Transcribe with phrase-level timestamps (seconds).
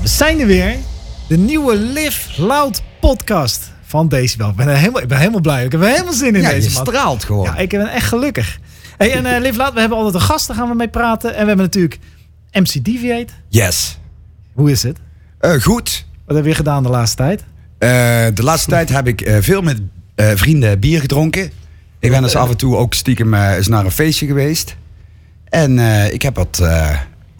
[0.00, 0.76] Ja, we zijn er weer.
[1.28, 4.48] De nieuwe Live Loud podcast van Decibel.
[4.48, 5.64] Ik ben, helemaal, ik ben helemaal blij.
[5.64, 6.86] Ik heb er helemaal zin in Ja, je deze man.
[6.86, 7.44] straalt gewoon.
[7.44, 8.58] Ja, ik ben echt gelukkig.
[8.96, 11.30] Hey, en eh Live Loud, we hebben altijd een gast, daar gaan we mee praten.
[11.34, 11.98] En we hebben natuurlijk
[12.52, 13.32] MC Deviate.
[13.48, 13.98] Yes.
[14.52, 14.98] Hoe is het?
[15.38, 16.06] Eh, goed.
[16.26, 17.44] Wat heb je gedaan de laatste tijd?
[17.78, 17.88] Eh,
[18.34, 19.80] de laatste tijd heb ik veel met
[20.16, 21.50] vrienden bier gedronken.
[21.98, 24.76] Ik ben dus af en toe ook stiekem eens naar een feestje geweest.
[25.44, 25.78] En
[26.12, 26.62] ik heb wat,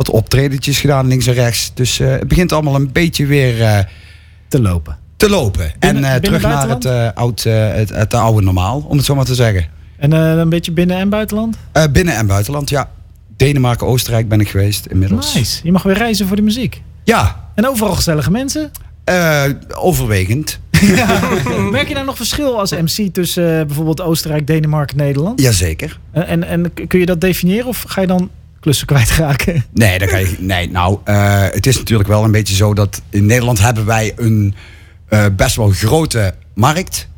[0.00, 1.70] wat optredentjes gedaan links en rechts.
[1.74, 3.78] Dus eh, het begint allemaal een beetje weer eh,
[4.48, 4.96] Te lopen.
[5.16, 5.72] te lopen.
[5.78, 9.24] Binnen- en eh, terug naar het, oud, het, het oude normaal, om het zo maar
[9.24, 9.66] te zeggen.
[9.96, 11.56] En een beetje binnen- en buitenland?
[11.92, 12.90] Binnen- en buitenland, ja.
[13.36, 15.34] Denemarken, Oostenrijk ben ik geweest inmiddels.
[15.34, 15.60] Nice.
[15.62, 16.82] Je mag weer reizen voor de muziek.
[17.04, 18.70] Ja, En overal gezellige mensen.
[19.74, 20.58] overwegend.
[21.70, 25.40] Merk je nou nog verschil als MC tussen bijvoorbeeld Oostenrijk, Denemarken, Nederland?
[25.40, 25.98] Jazeker.
[26.12, 28.30] En, en, en kun je dat definiëren of ga je dan
[28.60, 29.64] klussen kwijtraken?
[29.72, 33.02] Nee, dat ga je, nee nou, eh, het is natuurlijk wel een beetje zo dat
[33.10, 34.54] in Nederland hebben wij een
[35.08, 37.08] eh, best wel grote markt.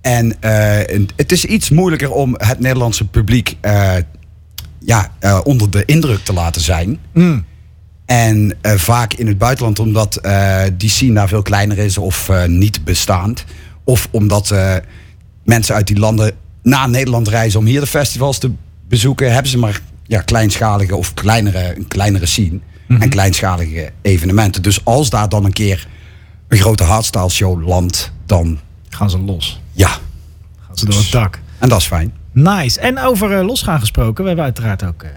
[0.00, 3.56] En eh, het is iets moeilijker om het Nederlandse publiek
[4.78, 5.12] ja,
[5.44, 6.98] onder de indruk te laten zijn.
[7.12, 7.44] Mm.
[8.06, 10.20] En vaak in het buitenland, omdat
[10.76, 13.44] die scene daar veel kleiner is of niet bestaand.
[13.84, 14.54] Of omdat
[15.44, 18.50] mensen uit die landen naar Nederland reizen om hier de festivals te
[18.88, 22.58] bezoeken, hebben ze maar ja, kleinschalige of kleinere, een kleinere scene.
[22.88, 24.62] En kleinschalige evenementen.
[24.62, 25.86] Dus als daar dan een keer
[26.48, 29.60] een grote hardstyle show landt, dan Gaan ze los.
[29.72, 29.88] ja.
[30.66, 31.38] Gaan ze door het dak.
[31.58, 32.12] En dat is fijn.
[32.32, 32.80] Nice.
[32.80, 34.22] En over eh, losgaan gesproken.
[34.22, 35.10] We hebben uiteraard ook eh,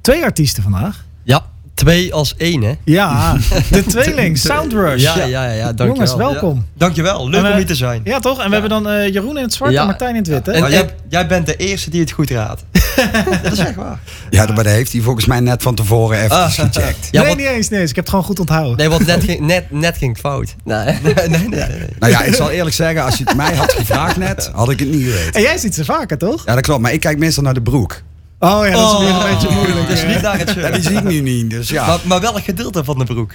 [0.00, 1.04] twee artiesten vandaag.
[1.22, 2.72] Ja, twee als één, hè?
[2.84, 3.36] Ja,
[3.70, 5.02] de tweeling, Soundrush.
[5.02, 5.86] Ja, ja, ja, ja dankjewel.
[5.94, 6.66] Jongens, welkom.
[6.74, 8.00] Dankjewel, leuk En, om hier te zijn.
[8.04, 8.38] Ja, toch?
[8.40, 9.80] En we hebben dan eh, Jeroen in het zwart Ja.
[9.80, 10.52] en Martijn in het wit, hè?
[10.52, 12.64] En- jij, jij bent de eerste die het goed raadt.
[13.42, 13.98] dat is echt waar.
[14.30, 16.50] Ja, maar dat heeft hij volgens mij net van tevoren even Ah.
[16.52, 17.08] gecheckt.
[17.10, 17.90] Ja, nee, niet eens, nee eens.
[17.90, 18.76] Ik heb het gewoon goed onthouden.
[18.76, 20.54] nee, want net ging, net, net ging het fout.
[20.64, 20.84] Nee.
[21.02, 21.48] Nee, nee, nee.
[21.48, 21.68] nee.
[21.98, 24.78] Nou ja, ik zal eerlijk zeggen, als je het mij had gevraagd net, had ik
[24.78, 25.32] het niet geweten.
[25.32, 26.42] En jij ziet ze vaker, toch?
[26.46, 26.80] Ja, dat klopt.
[26.82, 28.02] Maar ik kijk meestal naar de broek.
[28.38, 29.24] Oh ja, dat is weer Oh.
[29.24, 29.88] een beetje moeilijk.
[29.88, 30.74] Dus niet naar het Ja, shirt.
[30.74, 31.50] die zie ik nu niet.
[31.50, 31.86] Dus ja.
[31.86, 33.32] Maar, maar welk gedeelte van de broek?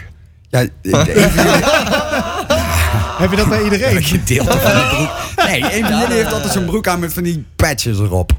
[0.50, 1.06] ja even
[3.18, 3.96] Heb je dat bij iedereen?
[3.96, 5.46] een gedeelte van de broek.
[5.48, 8.32] Nee, een van jullie heeft altijd zo'n broek aan met van die patches erop.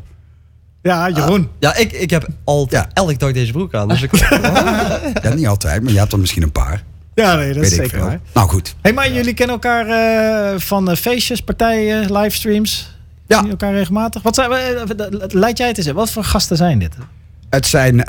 [0.86, 1.48] Ja, Jeroen.
[1.58, 2.90] Ja, ik, ik heb altijd Ja.
[3.02, 3.88] elke dag deze broek aan.
[3.88, 4.16] Dus ik,
[5.22, 6.82] Ja, niet altijd, maar je hebt er misschien een paar.
[7.14, 8.06] Ja, nee, dat is Weet ik zeker veel.
[8.08, 8.20] waar.
[8.34, 8.74] Nou goed.
[8.82, 12.94] Hey, maar jullie kennen elkaar eh, van eh, feestjes, partijen, livestreams?
[13.26, 13.36] Ja.
[13.38, 14.22] Zien jullie elkaar regelmatig?
[14.22, 14.82] Wat zijn, eh,
[15.28, 15.90] leid jij het eens?
[15.90, 16.94] Wat voor gasten zijn dit?
[17.50, 18.00] Het zijn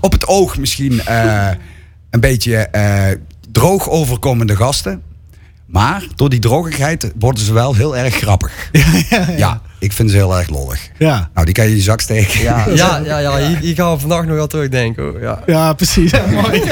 [0.00, 1.48] op het oog misschien eh,
[2.10, 3.04] een beetje eh,
[3.52, 5.02] droog overkomende gasten.
[5.66, 8.70] Maar door die drogigheid worden ze wel heel erg grappig.
[9.36, 10.88] Ja, ik vind ze heel erg lollig.
[10.98, 11.30] Ja.
[11.34, 12.40] Nou, die kan je in je zak steken.
[12.42, 15.02] ja, ja, ja, ja hier, hier gaan we vandaag nog wel terugdenken.
[15.02, 15.20] Hoor.
[15.20, 15.42] Ja.
[15.46, 16.10] Ja, precies.
[16.18, 16.64] Ja, mooi.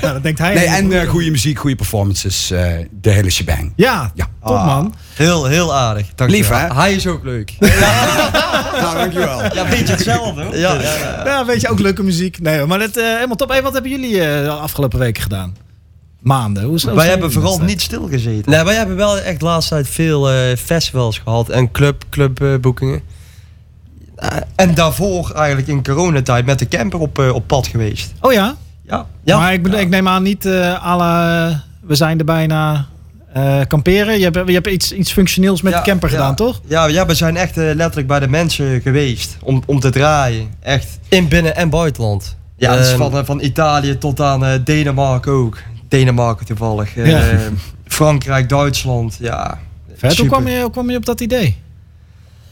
[0.00, 0.54] ja, dat denkt hij.
[0.54, 2.66] Nee, en eh, goede muziek, goede performances, eh,
[3.00, 3.72] de hele shebang.
[3.76, 4.26] Ja, Ja.
[4.44, 4.94] top man.
[5.14, 6.06] Heel, heel aardig.
[6.14, 6.58] Dank Lief, je wel.
[6.68, 6.74] hè?
[6.74, 7.52] Hij is ook leuk.
[8.80, 9.42] Nou, dankjewel.
[9.42, 10.42] Ja, een beetje hetzelfde.
[10.44, 10.56] hoor.
[10.56, 10.74] Ja.
[11.24, 12.40] Ja, weet je, ook leuke muziek.
[12.40, 13.48] Nee, maar het, eh, helemaal top.
[13.48, 15.56] Hey, wat hebben jullie eh, de afgelopen weken gedaan?
[16.18, 16.70] Maanden.
[16.70, 18.52] Wij zijn hebben vooral niet stilgezeten.
[18.52, 23.00] Nee, wij hebben wel echt de laatste tijd veel eh, festivals gehad en club, clubboekingen.
[24.56, 28.12] En daarvoor eigenlijk in coronatijd met de camper op, eh, op pad geweest.
[28.20, 28.56] Oh ja?
[28.86, 29.06] Ja.
[29.24, 29.38] Ja.
[29.38, 32.86] Maar ik, bedoel, ik neem aan niet eh à la, eh, we zijn er bijna
[33.32, 34.18] eh, kamperen.
[34.18, 36.14] Je hebt, je hebt iets, iets functioneels met Ja, de camper ja.
[36.16, 36.60] gedaan, toch?
[36.66, 40.48] Ja, ja, we zijn echt eh, letterlijk bij de mensen geweest om, om te draaien.
[40.60, 40.98] Echt.
[41.08, 42.36] In binnen- en buitenland.
[42.56, 45.58] Ja, dus Ehm, van, eh, van Italië tot aan eh, Denemarken ook.
[45.88, 46.96] Denemarken toevallig.
[46.96, 47.38] Eh, Ja.
[47.86, 49.16] Frankrijk, Duitsland.
[49.20, 49.58] Ja.
[49.96, 50.18] Vet.
[50.18, 51.56] Hoe kwam, je, hoe kwam je op dat idee?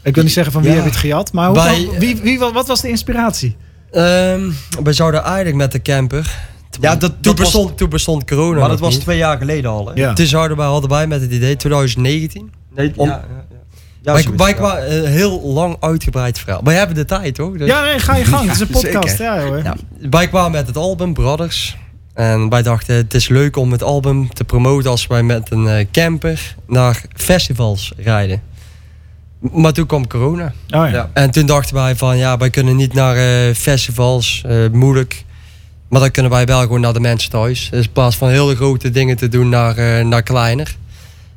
[0.03, 0.75] Ik wil niet zeggen van wie Ja.
[0.77, 3.55] heb je het gejat, maar hoe Bij- kwam- wie, wie, wat was de inspiratie?
[3.91, 4.41] Ehm,
[4.83, 6.37] we zouden eigenlijk met de camper.
[6.81, 8.59] Ja, dat, Toen bestond, toen bestond corona.
[8.59, 9.01] maar dat was niet.
[9.01, 9.87] twee jaar geleden al.
[9.87, 9.93] Hè?
[9.93, 10.13] Ja.
[10.13, 12.51] Toen zouden wij, hadden wij met het idee 2019.
[12.75, 13.55] Nee, Om- ja, ja, ja.
[14.15, 16.61] Ja, wij kwamen een heel lang uitgebreid verhaal.
[16.63, 17.57] Wij hebben de tijd, toch?
[17.57, 18.43] Dus- Ja, nee, ga je gang.
[18.47, 19.07] het is een podcast.
[19.17, 19.23] zeker.
[19.23, 19.63] Ja, hoor.
[19.63, 19.75] Ja,
[20.09, 21.77] wij kwamen met het album Brothers.
[22.17, 25.67] En wij dachten, het is leuk om het album te promoten als wij met een
[25.67, 28.41] eh, camper naar festivals rijden.
[29.39, 30.45] Maar toen kwam corona.
[30.45, 30.87] Oh, ja.
[30.87, 31.09] Ja.
[31.13, 35.25] En toen dachten wij van, ja, wij kunnen niet naar eh, festivals, eh, moeilijk.
[35.89, 37.69] Maar dan kunnen wij wel gewoon naar de mensen thuis.
[37.71, 40.75] Dus in plaats van hele grote dingen te doen naar, naar kleiner.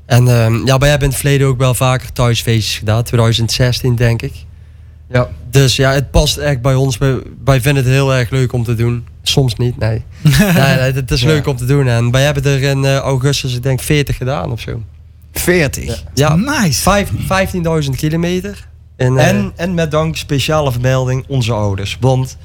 [0.07, 3.03] En ehm, ja, wij hebben in het verleden ook wel vaker thuisfeestjes gedaan.
[3.03, 4.33] 2016 denk ik.
[5.11, 5.29] Ja.
[5.51, 6.99] Dus ja, het past echt bij ons.
[6.99, 9.05] Wij, wij vinden het heel erg leuk om te doen.
[9.31, 10.03] Soms niet, nee.
[10.39, 11.27] nee, nee het is Ja.
[11.27, 11.87] leuk om te doen.
[11.89, 14.83] En wij hebben er in eh, augustus, ik denk, 40 gedaan of zo.
[15.33, 16.05] 40.
[16.15, 16.81] Ja, Nice.
[16.83, 17.11] vijf-
[17.85, 18.69] 15.000 kilometer.
[18.97, 21.97] En, eh, En, en met dank speciale vermelding onze ouders.
[22.01, 22.37] Want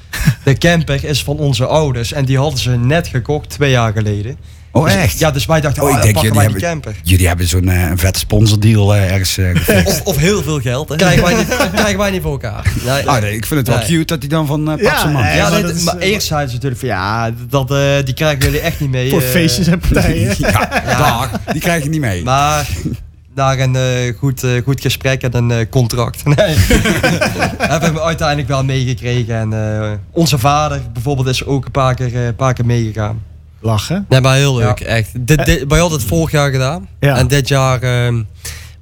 [0.44, 2.12] de camper is van onze ouders.
[2.12, 4.36] En die hadden ze net gekocht twee jaar geleden.
[4.76, 5.18] Oh, Dus- echt?
[5.18, 7.02] Ja, dus wij dachten, Oh, ik dan denk, pakken jullie wij die hebben- camper.
[7.10, 9.86] Jullie hebben zo'n eh, vette sponsordeal eh, ergens gefixt.
[9.86, 10.96] Of, of heel veel geld, hè?
[10.96, 12.72] Krijgen wij niet, krijgen wij niet voor elkaar.
[12.84, 13.86] Nee, Ah, nee, ik vind het wel Nee.
[13.86, 15.22] cute dat hij dan van uh, Ja, man.
[15.22, 18.60] nee, Ja, maar is, eerst zeiden ze natuurlijk van ja, dat, eh, die krijgen jullie
[18.60, 19.10] echt niet mee.
[19.16, 20.34] Voor feestjes en partijen.
[20.38, 20.68] Ja,
[20.98, 21.30] dag.
[21.52, 22.22] Die krijg je niet mee.
[22.24, 22.66] Maar
[23.34, 23.82] na een eh,
[24.18, 26.24] goed, eh, goed gesprek en een contract.
[26.24, 26.56] Nee.
[27.58, 29.34] hebben we uiteindelijk wel meegekregen.
[29.34, 29.52] En
[29.82, 33.22] eh, onze vader bijvoorbeeld is ook een paar keer, eh, een paar keer meegegaan.
[33.60, 34.06] Lachen.
[34.08, 35.10] Nee, maar heel leuk, echt.
[35.26, 36.88] Dit, dit, wij hadden het vorig jaar gedaan.
[37.00, 37.16] Ja.
[37.16, 38.22] En dit jaar, ehm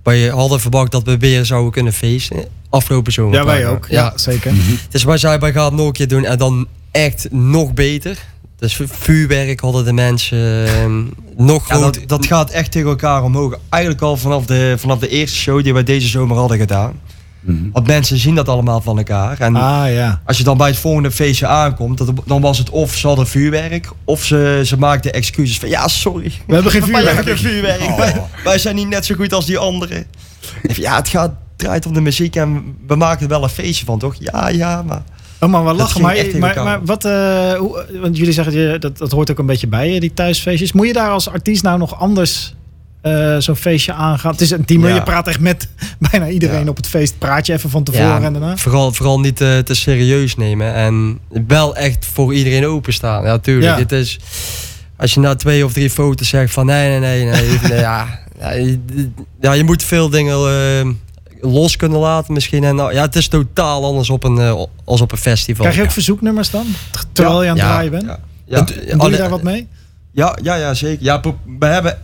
[0.02, 2.44] wij hadden verwacht dat we weer zouden kunnen feesten.
[2.70, 3.34] Afgelopen zomer.
[3.38, 3.86] Ja, wij ook.
[3.88, 4.52] Ja, zeker.
[4.90, 8.18] Dus wij zeiden, wij gaan het nog een keer doen en dan echt nog beter.
[8.58, 11.02] Dus vu- vuurwerk hadden de mensen ehm,
[11.36, 13.58] nog Ja, dat gaat echt tegen elkaar omhoog.
[13.68, 17.00] Eigenlijk al vanaf de, vanaf de eerste show die wij deze zomer hadden gedaan.
[17.44, 17.70] Mhm.
[17.72, 19.40] Want mensen zien dat allemaal van elkaar.
[19.40, 20.20] En Ah ja.
[20.26, 23.26] als je dan bij het volgende feestje aankomt, dat, dan was het of ze hadden
[23.26, 26.32] vuurwerk, of ze, ze maakten excuses van ja, sorry.
[26.46, 27.80] We hebben geen Wij hebben vuurwerk.
[27.80, 27.90] geen vuurwerk.
[27.90, 27.98] Oh.
[27.98, 29.96] Wij, wij zijn niet net zo goed als die anderen.
[29.96, 33.84] En Ja, het gaat, draait om de muziek en we maken er wel een feestje
[33.84, 34.14] van, toch?
[34.18, 35.02] Ja, ja, maar...
[35.40, 36.02] Oh man, wat Dat lachen.
[36.02, 39.46] Maar, maar, maar wat, eh, hoe, want jullie zeggen je, dat, dat hoort ook een
[39.46, 40.72] beetje bij je, die thuisfeestjes.
[40.72, 42.54] Moet je daar als artiest nou nog anders
[43.04, 44.30] eh, zo'n feestje aangaan?
[44.32, 44.94] Het is een team, Ja.
[44.94, 45.68] je praat echt met
[46.10, 46.68] bijna iedereen Ja.
[46.70, 47.18] op het feest.
[47.18, 48.56] Praat je even van tevoren Ja, en daarna?
[48.56, 50.74] Vooral, vooral niet eh, te serieus nemen.
[50.74, 53.24] En wel echt voor iedereen openstaan.
[53.24, 53.78] Ja, tuurlijk.
[53.78, 54.18] Het is,
[54.96, 57.30] als je na twee of drie foto's zegt van nee, nee, nee.
[57.30, 58.18] nee, nee, ja,
[59.40, 60.88] ja, je, moet veel dingen eh,
[61.50, 62.64] los kunnen laten misschien.
[62.64, 65.62] En, nou, ja, het is totaal anders op een, als op een festival.
[65.64, 66.66] Krijg je ook verzoeknummers dan?
[67.12, 67.70] Terwijl je aan het Ja.
[67.72, 68.04] draaien bent?
[68.46, 69.68] Ja, En doe je daar wat mee?
[70.12, 71.04] ja, ja, ja zeker.
[71.04, 71.20] Ja,
[71.58, 71.98] we hebben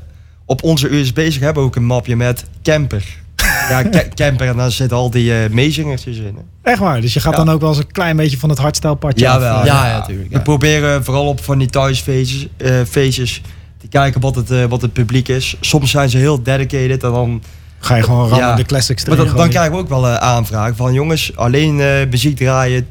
[0.50, 3.04] op onze USB's hebben we ook een mapje met camper.
[3.68, 6.24] Ja, ca- camper en daar zitten al die eh meezingertjes in.
[6.36, 6.70] hè.
[6.70, 7.00] Echt waar?
[7.00, 7.44] Dus je gaat Ja.
[7.44, 9.64] dan ook wel eens een klein beetje van het hardstijlpadje Jawel, af?
[9.66, 10.32] Ja, ja, natuurlijk.
[10.32, 13.42] We proberen vooral op van die thuisfeestjes eh, feestjes
[13.78, 15.56] te kijken wat het, eh, wat het publiek is.
[15.60, 17.42] Soms zijn ze heel dedicated en dan,
[17.78, 18.54] Ga je gewoon rammen Ja.
[18.54, 21.86] de classics maar dan, dan krijgen we ook wel eh, aanvragen van jongens, alleen eh,
[22.10, 22.86] muziek draaien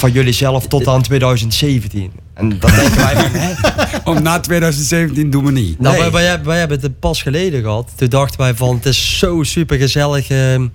[0.00, 2.10] van jullie zelf tot aan 2017.
[2.34, 3.52] En dan denken wij van, hè?
[4.10, 5.80] Om na 2017 doen we niet.
[5.80, 6.10] Nou, Nee.
[6.10, 7.90] wij, wij, wij hebben het pas geleden gehad.
[7.96, 10.28] Toen dachten wij van, het is zo super gezellig.
[10.28, 10.66] ehm,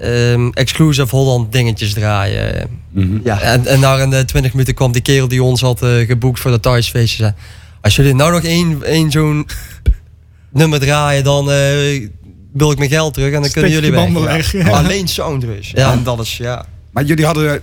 [0.00, 2.68] ehm, exclusive Holland dingetjes draaien.
[2.90, 3.18] Mhm.
[3.24, 3.40] Ja.
[3.40, 6.40] En, en na een eh, 20 minuten kwam die kerel die ons had eh, geboekt
[6.40, 7.16] voor de thuisfeestje.
[7.22, 7.34] Zei,
[7.80, 9.46] als jullie nou nog één, één zo'n
[10.52, 12.08] nummer draaien, dan eh,
[12.52, 14.00] wil ik mijn geld terug en dan kunnen jullie weg.
[14.04, 14.28] banden Ja.
[14.28, 14.52] weg.
[14.52, 14.68] Ja.
[14.68, 15.72] Alleen Soundrush.
[15.72, 15.92] Ja.
[15.92, 16.64] En dat is, ja.
[16.90, 17.60] Maar jullie hadden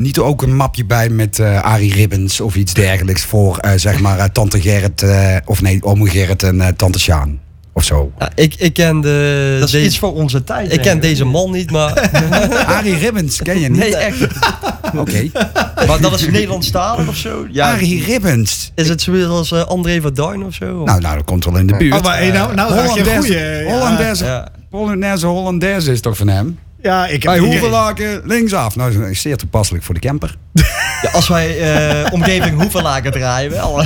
[0.00, 4.00] niet ook een mapje bij met eh Arie Ribbons of iets dergelijks voor eh, zeg
[4.00, 7.40] maar eh, tante Gerrit, eh, of nee, ome Gerrit en eh, tante Sjaan
[7.72, 8.12] of zo.
[8.18, 10.72] Ja, ik, ik ken, de, Dat is deze, iets voor onze tijd.
[10.72, 12.10] ik ken deze man niet, maar
[12.76, 13.78] Arie Ribbons, ken je niet?
[13.78, 14.26] Nee, echt.
[14.96, 15.30] Oké.
[15.86, 17.46] Maar dat is Nederlandstalig of zo?
[17.50, 18.72] Ja, Arie Ribbons.
[18.74, 20.84] is het zoiets als eh, André van Duin of zo?
[20.84, 21.94] Nou, nou, dat komt wel in de buurt.
[21.94, 23.64] Oh, maar hey, nou, nou Hollandaise.
[23.68, 24.48] Hollandaise, Ja.
[24.70, 26.58] Hollandaise, Hollandaise is toch van hem?
[26.82, 28.76] Ja, ik heb Bij Hoevelaken linksaf.
[28.76, 30.36] Nou, dat is zeer toepasselijk voor de camper.
[31.02, 31.58] Ja, als wij
[32.04, 33.72] eh, omgeving Hoevelaken draaien, wel.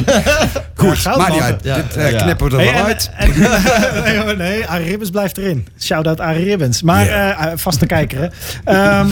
[0.75, 1.43] Goed, maakt niet man.
[1.43, 1.61] uit.
[1.65, 1.77] Ja.
[1.77, 2.23] Dit eh, Ja.
[2.23, 3.11] knippen we er Hey, wel en- uit.
[3.17, 3.31] en-
[4.05, 5.67] nee, hoor, nee, Arie Ribbons blijft erin.
[5.81, 6.83] Shout-out Arie Ribbons.
[6.83, 8.27] Maar eh, eh, vaste kijker, hè.
[8.73, 9.11] Ehm,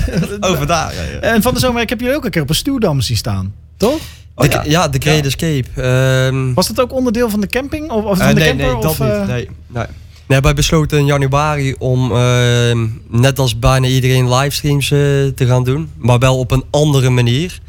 [0.50, 0.94] Over daar.
[0.94, 1.18] Ja, ja.
[1.20, 3.54] en van de zomer, ik heb jullie ook een keer op een stuwdam zien staan.
[3.76, 3.98] Toch?
[3.98, 4.02] De,
[4.34, 4.62] Oh, ja.
[4.64, 4.88] ja.
[4.88, 5.64] de Great Escape.
[5.76, 7.90] Ehm, Was dat ook onderdeel van de camping?
[7.90, 8.66] Of, of van Eh, de nee, camper?
[8.66, 9.08] nee, dat of, niet.
[9.08, 9.84] eh, Nee, nee.
[10.26, 14.98] Nee, wij besloten in januari om, ehm, net als bijna iedereen, livestreams eh,
[15.34, 15.90] te gaan doen.
[15.96, 17.60] Maar wel op een andere manier.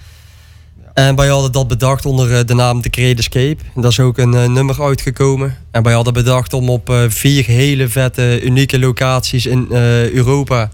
[0.94, 3.58] En wij hadden dat bedacht onder eh, de naam The Great Escape.
[3.76, 5.58] Daar is ook een eh, nummer uitgekomen.
[5.72, 9.68] En wij hadden bedacht om op vier hele vette, unieke locaties in
[10.12, 10.70] Europa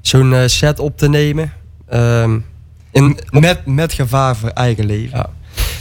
[0.00, 1.52] zo'n set op te nemen.
[1.88, 2.38] Ehm,
[2.90, 5.18] in, Met, met gevaar voor eigen leven.
[5.18, 5.30] ja.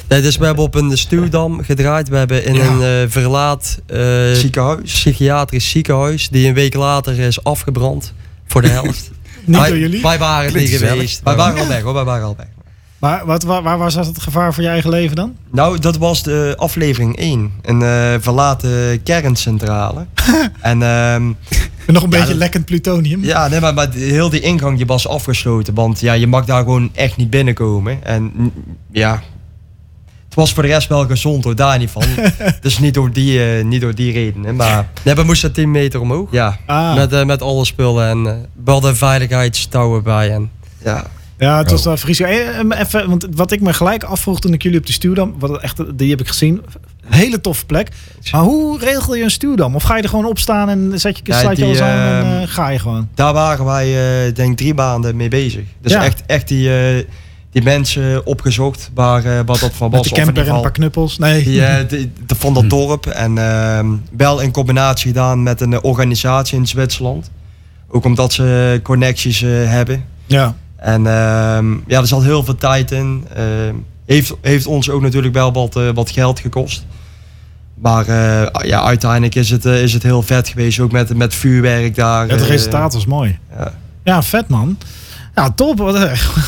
[0.08, 2.10] Nee, dus we hebben op een stuwdam gedraaid.
[2.10, 2.66] We hebben in Ja.
[2.66, 4.00] een eh, verlaat eh,
[4.34, 4.82] Ziekenhuis.
[4.92, 8.14] psychiatrisch ziekenhuis, die een week later is afgebrand
[8.48, 9.12] voor de helft.
[9.46, 10.02] Niet wij, door jullie?
[10.02, 11.22] Wij waren niet geweest.
[11.24, 12.48] Wij waren al weg hoor, wij waren al weg.
[13.00, 15.36] Maar wat, waar, waar was dat het gevaar voor je eigen leven dan?
[15.52, 17.52] Nou, dat was de aflevering 1.
[17.62, 20.06] Een eh, verlaten kerncentrale.
[20.62, 21.24] en ehm,
[21.88, 23.24] Nog een Ja, beetje dat- lekkend plutonium.
[23.24, 25.74] ja, nee, maar, maar heel die ingang die was afgesloten.
[25.74, 28.04] Want ja, je mag daar gewoon echt niet binnenkomen.
[28.04, 28.52] En
[28.92, 29.22] ja,
[30.32, 32.04] het was voor de rest wel gezond hoor, daar niet van.
[32.62, 34.56] dus niet door die, eh, niet door die redenen.
[34.56, 36.28] Maar Nee, we moesten 10 meter omhoog.
[36.32, 36.96] ja, Ah.
[36.96, 38.34] Met, eh, met alle spullen en eh,
[38.64, 40.32] we hadden veiligheidstouwen bij.
[40.32, 40.50] En,
[40.84, 41.06] ja.
[41.38, 42.20] Ja, het was wel vries.
[42.20, 42.30] Eh,
[42.80, 45.98] Even, want wat ik me gelijk afvroeg toen ik jullie op de stuwdam, wat echt,
[45.98, 46.62] die heb ik gezien,
[47.06, 47.90] hele toffe plek.
[48.32, 49.76] Maar hoe regel je een stuwdam?
[49.76, 51.82] Of ga je er gewoon op staan en zet je, Ja, sluit je die, alles
[51.94, 53.08] aan en ga je gewoon?
[53.16, 55.64] Daar waren wij, eh denk drie maanden mee bezig.
[55.82, 56.04] Dus Ja.
[56.04, 57.04] echt, echt die, eh,
[57.52, 60.08] die mensen opgezocht waar, eh, waar dat van Met was.
[60.08, 61.18] de Of in camper en een paar knuppels.
[61.18, 61.44] Nee.
[61.44, 63.06] die, eh, die- de- van dat dorp.
[63.06, 67.30] En ehm, wel in combinatie gedaan met een organisatie in Zwitserland.
[67.88, 70.04] Ook omdat ze connecties eh, hebben.
[70.26, 70.56] Ja.
[70.76, 73.26] En ehm, ja, er zat heel veel tijd in.
[73.36, 76.86] Ehm, heeft, heeft ons ook natuurlijk wel wat, wat geld gekost.
[77.82, 80.80] Maar eh, ja, uiteindelijk is het, is het heel vet geweest.
[80.80, 82.28] Ook met, met vuurwerk daar.
[82.28, 83.40] Het resultaat was mooi.
[83.58, 83.74] ja.
[84.04, 84.78] Ja, vet man.
[85.36, 85.78] Ja, top.
[85.82, 85.96] Wat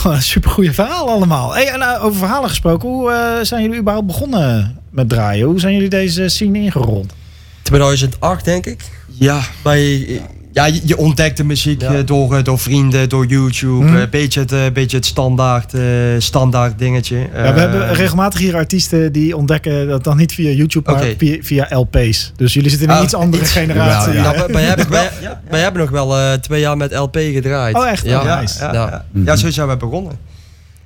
[0.03, 1.53] een supergoeie verhaal allemaal.
[1.53, 2.89] Hey, en eh, over verhalen gesproken.
[2.89, 5.45] Hoe eh, zijn jullie überhaupt begonnen met draaien?
[5.45, 7.13] Hoe zijn jullie deze scene ingerold?
[7.61, 8.83] 2008 denk ik.
[9.07, 10.21] Ja, bij,
[10.53, 11.93] ja je, je ontdekt de muziek Ja.
[11.93, 13.85] eh, door, eh, door vrienden, door YouTube.
[13.85, 13.95] Mhm.
[13.95, 15.81] Een beetje het, eh, beetje het standaard, eh,
[16.17, 17.17] standaard dingetje.
[17.17, 21.03] Ja, we Eh, hebben regelmatig hier artiesten die ontdekken dat dan niet via YouTube, maar
[21.17, 22.31] via, via LP's.
[22.35, 24.13] Dus jullie zitten in een Ah, iets andere iets- generatie.
[24.13, 26.93] Jawel, Ja, wij, wij hebben, wij, Ja, wij hebben nog wel eh, twee jaar met
[26.95, 27.75] LP gedraaid.
[27.75, 28.05] Oh, echt?
[28.05, 28.59] Ja, Oh, ja, nice.
[28.63, 29.05] ja, Ja.
[29.13, 29.21] ja.
[29.25, 30.31] Ja, zo zijn we begonnen.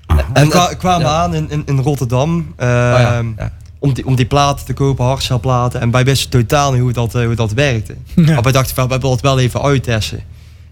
[0.08, 1.14] En, En kwa- eh, kwamen ja.
[1.16, 2.38] aan in, in, in Rotterdam.
[2.40, 3.52] Oh ja, ehm, ja.
[3.80, 5.82] Om, die, om die platen te kopen, hardcelplaten.
[5.82, 7.96] En wij wisten totaal niet hoe dat, eh, hoe dat werkte.
[8.16, 8.34] Ja.
[8.34, 10.24] Maar wij dachten, van, we willen het wel even uittesten.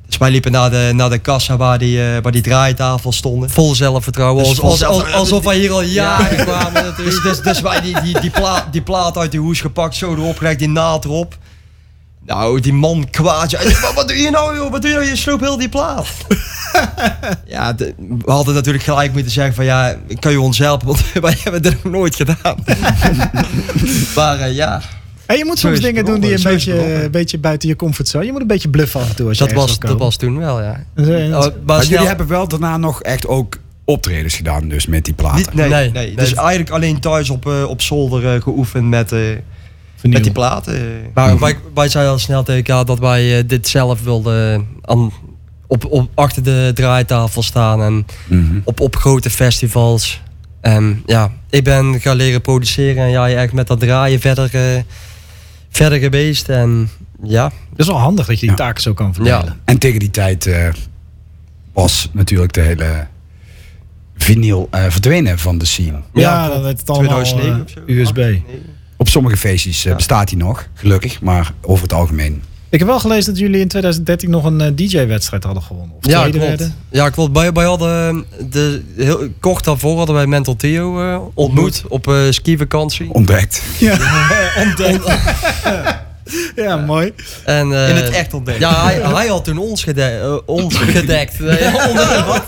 [0.08, 3.50] Dus wij liepen naar de, naar de kassa waar die, eh, waar die draaitafel stonden.
[3.50, 4.44] Vol zelfvertrouwen.
[4.44, 5.30] Dus als, vol als, als- zelfvertrouwen.
[5.30, 8.82] alsof wij hier al jaren kwamen Dus, dus, dus wij die, die, die, plaat, die
[8.82, 11.38] plaat uit die hoes gepakt, zo erop gelegd, die naad erop.
[12.26, 13.52] Nou, die man kwaad.
[13.52, 14.72] Ja, wat, wat doe je nou, joh?
[14.72, 15.10] Wat doe je nou?
[15.10, 16.08] Je sloop heel die plaat.
[17.56, 17.94] ja, de-
[18.26, 20.88] we hadden natuurlijk gelijk moeten zeggen van ja, kan je ons helpen?
[20.88, 22.56] Want wij hebben dit nog nooit gedaan.
[24.16, 24.82] maar eh, ja,
[25.26, 27.76] En je moet soms het dingen doen die een het beetje, een beetje buiten je
[27.76, 28.26] comfortzone.
[28.26, 30.62] Je moet een beetje bluffen af en toe als Dat was, dat was toen wel,
[30.62, 30.84] ja.
[30.96, 34.68] Dus, eh, Oh, maar Maar snel- jullie hebben wel daarna nog echt ook optredens gedaan,
[34.68, 35.38] dus met die platen.
[35.38, 36.16] niet, nee, Nee, nee, nee.
[36.16, 39.20] Dus eigenlijk alleen thuis op, eh, op zolder geoefend met, eh,
[40.02, 40.80] met die platen.
[41.14, 45.12] Maar wij, wij zeiden al snel tegen elkaar dat wij dit zelf wilden aan,
[45.68, 48.60] op, op, achter de draaitafel staan en Mhm.
[48.64, 50.22] op, op grote festivals.
[50.62, 54.82] En ja, ik ben gaan leren produceren en jij echt met dat draaien verder, eh,
[55.70, 56.50] verder geweest.
[56.50, 56.90] En
[57.24, 58.56] ja, Dat is wel handig dat je die Ja.
[58.56, 59.46] taken zo kan verdelen.
[59.46, 59.56] Ja.
[59.66, 60.68] En tegen die tijd eh,
[61.74, 63.08] was natuurlijk de hele
[64.18, 65.92] vinyl eh, verdwenen van de scene.
[66.14, 67.80] Ja, Ja, dan werd het allemaal 2009 eh, of zo.
[68.02, 68.16] USB.
[68.18, 68.44] Nee.
[68.98, 69.96] Op sommige feestjes eh, Ja.
[69.96, 72.44] bestaat hij nog, gelukkig, maar over het algemeen.
[72.70, 75.96] Ik heb wel gelezen dat jullie in 2013 nog een eh, DJ-wedstrijd hadden gewonnen.
[75.96, 76.58] Of ja tweede klopt.
[76.58, 76.76] werden.
[76.90, 77.38] Ja, klopt.
[77.38, 82.16] Wij, wij hadden de, heel, kort daarvoor hadden wij Mental Theo eh, ontmoet op eh
[82.30, 83.14] skivakantie.
[83.14, 83.62] Ontdekt.
[86.56, 87.14] Ja, mooi.
[87.44, 88.60] En, eh, In het echt ontdekt.
[88.60, 91.40] Ja, hij, hij had toen ons, gede eh, ons gedekt.
[91.46, 91.72] Nee,
[92.26, 92.44] wat?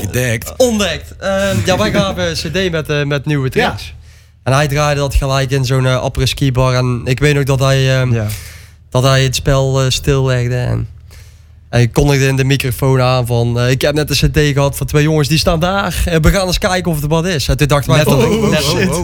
[0.00, 0.52] Gedekt.
[0.56, 1.14] Ontdekt.
[1.18, 3.94] Ehm, ja, wij gaven een cd met, eh, met nieuwe tracks.
[4.42, 6.74] En hij draaide dat gelijk in zo'n uh, ski bar.
[6.74, 8.26] En ik weet nog dat hij, ehm, Ja.
[9.02, 10.56] Dat hij het spel eh, stillegde.
[10.56, 10.88] En,
[11.70, 13.60] en ik kondigde in de microfoon aan van...
[13.60, 16.02] eh, ik heb net een cd gehad van twee jongens die staan daar.
[16.04, 17.48] En we gaan eens kijken of het wat is.
[17.48, 18.04] En toen dachten wij...
[18.04, 18.50] Oh, oh,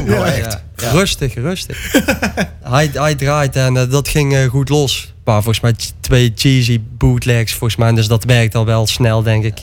[0.07, 0.63] Ja, oh, echt.
[0.77, 0.91] ja.
[0.91, 1.93] Rustig, rustig.
[2.63, 5.13] hij, hij draait en eh, dat ging eh, goed los.
[5.25, 7.93] Maar volgens mij twee cheesy bootlegs volgens mij.
[7.93, 9.59] Dus dat werkt al wel snel, denk ik.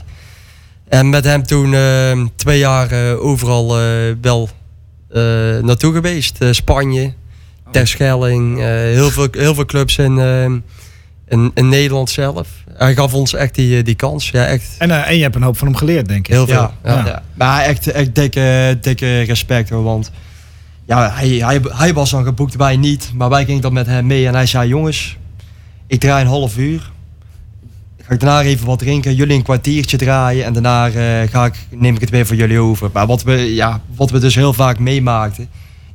[0.87, 3.85] En met hem toen eh, twee jaar eh, overal eh,
[4.21, 4.49] wel
[5.09, 5.21] eh,
[5.61, 6.41] naartoe geweest.
[6.41, 7.13] Eh, Spanje,
[7.71, 10.43] Terschelling, eh, heel, veel, heel veel clubs in, eh,
[11.27, 12.47] in, in Nederland zelf.
[12.73, 14.29] Hij gaf ons echt die, eh, die kans.
[14.29, 16.33] Ja, echt En, eh, en je hebt een hoop van hem geleerd, denk ik.
[16.33, 16.55] heel veel.
[16.55, 17.05] Ja, Ja.
[17.05, 17.23] ja.
[17.33, 19.83] Maar echt, echt dikke, dikke respect hoor.
[19.83, 20.11] Want
[20.85, 23.11] ja, hij, hij, hij was dan geboekt, wij niet.
[23.15, 25.17] Maar wij gingen dan met hem mee en hij zei: Jongens,
[25.87, 26.91] ik draai een half uur.
[28.01, 30.45] Ga ik daarna even wat drinken, jullie een kwartiertje draaien.
[30.45, 32.89] En daarna eh, ga ik, neem ik het weer voor jullie over.
[32.93, 35.49] Maar wat we, ja, wat we dus heel vaak meemaakten.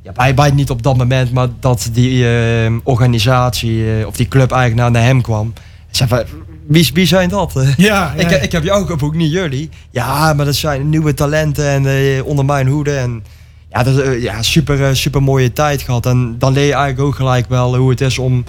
[0.05, 4.27] Ja, wij, wij niet op dat moment, maar dat die eh, organisatie eh, of die
[4.27, 5.53] club-eigenaar naar hem kwam.
[5.91, 6.23] Zei van,
[6.67, 7.53] wie, wie zijn dat?
[7.77, 9.69] Ja, ja, Ik, ik heb jou geboekt, niet jullie.
[9.91, 12.95] Ja, maar dat zijn nieuwe talenten en eh, onder mijn hoede.
[12.95, 13.23] En
[13.69, 16.05] ja, dat is ja, super, super mooie tijd gehad.
[16.05, 18.43] En dan leer je eigenlijk ook gelijk wel hoe het is om,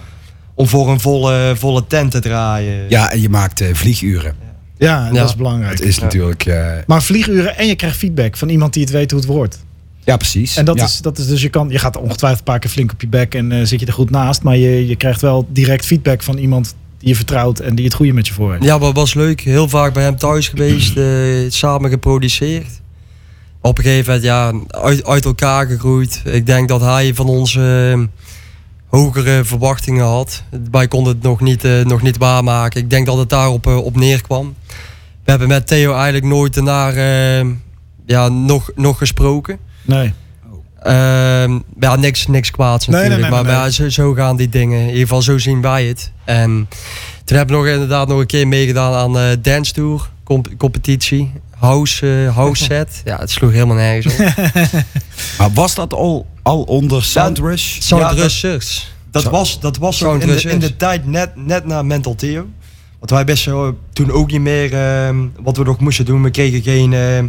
[0.53, 2.85] om voor een volle, volle tent te draaien.
[2.89, 4.35] Ja, en je maakt eh, vlieguren.
[4.77, 5.23] ja, dat Ja.
[5.23, 5.77] is belangrijk.
[5.79, 6.45] Het is natuurlijk...
[6.87, 9.65] Maar vlieguren en je krijgt feedback van iemand die het weet hoe het wordt.
[10.07, 10.57] Ja, precies.
[10.57, 10.83] En dat, Ja.
[10.83, 13.07] is, dat is dus, je, kan, je gaat ongetwijfeld een paar keer flink op je
[13.07, 14.43] bek en eh, zit je er goed naast.
[14.43, 17.93] Maar je, je krijgt wel direct feedback van iemand die je vertrouwt en die het
[17.93, 18.63] goede met je voor heeft.
[18.63, 19.41] Ja, maar was leuk.
[19.41, 21.05] Heel vaak bij hem thuis geweest, eh,
[21.49, 22.81] samen geproduceerd.
[23.61, 26.21] Op een gegeven moment, ja, uit, uit elkaar gegroeid.
[26.25, 27.99] Ik denk dat hij van ons eh,
[28.87, 30.43] hogere verwachtingen had.
[30.71, 32.81] Wij konden het nog niet, eh, nog niet waarmaken.
[32.81, 34.55] Ik denk dat het daarop op neerkwam.
[35.23, 36.89] We hebben met Theo eigenlijk nooit daarna
[38.05, 39.57] ja, nog, nog gesproken.
[39.87, 40.13] Nee.
[40.81, 43.21] Ehm, ja, niks, niks kwaads nee, natuurlijk.
[43.31, 44.79] nee, nee, maar ja, zo, zo gaan die dingen.
[44.79, 46.11] In ieder geval, zo zien wij het.
[46.25, 46.67] En
[47.23, 51.31] toen hebben we nog inderdaad nog een keer meegedaan aan eh Dance Tour comp- competitie.
[51.57, 53.01] house, eh, house set.
[53.05, 54.19] Ja, het sloeg helemaal nergens op.
[55.37, 57.77] Maar was dat al, al onder Soundrush?
[57.79, 58.85] Sound Ja, dat-.
[59.11, 62.45] Dat was, dat was in de, in de tijd net, net na Mental Theo.
[62.99, 66.23] Want wij best zo, toen ook niet meer ehm, wat we nog moesten doen.
[66.23, 67.27] We kregen geen, ehm,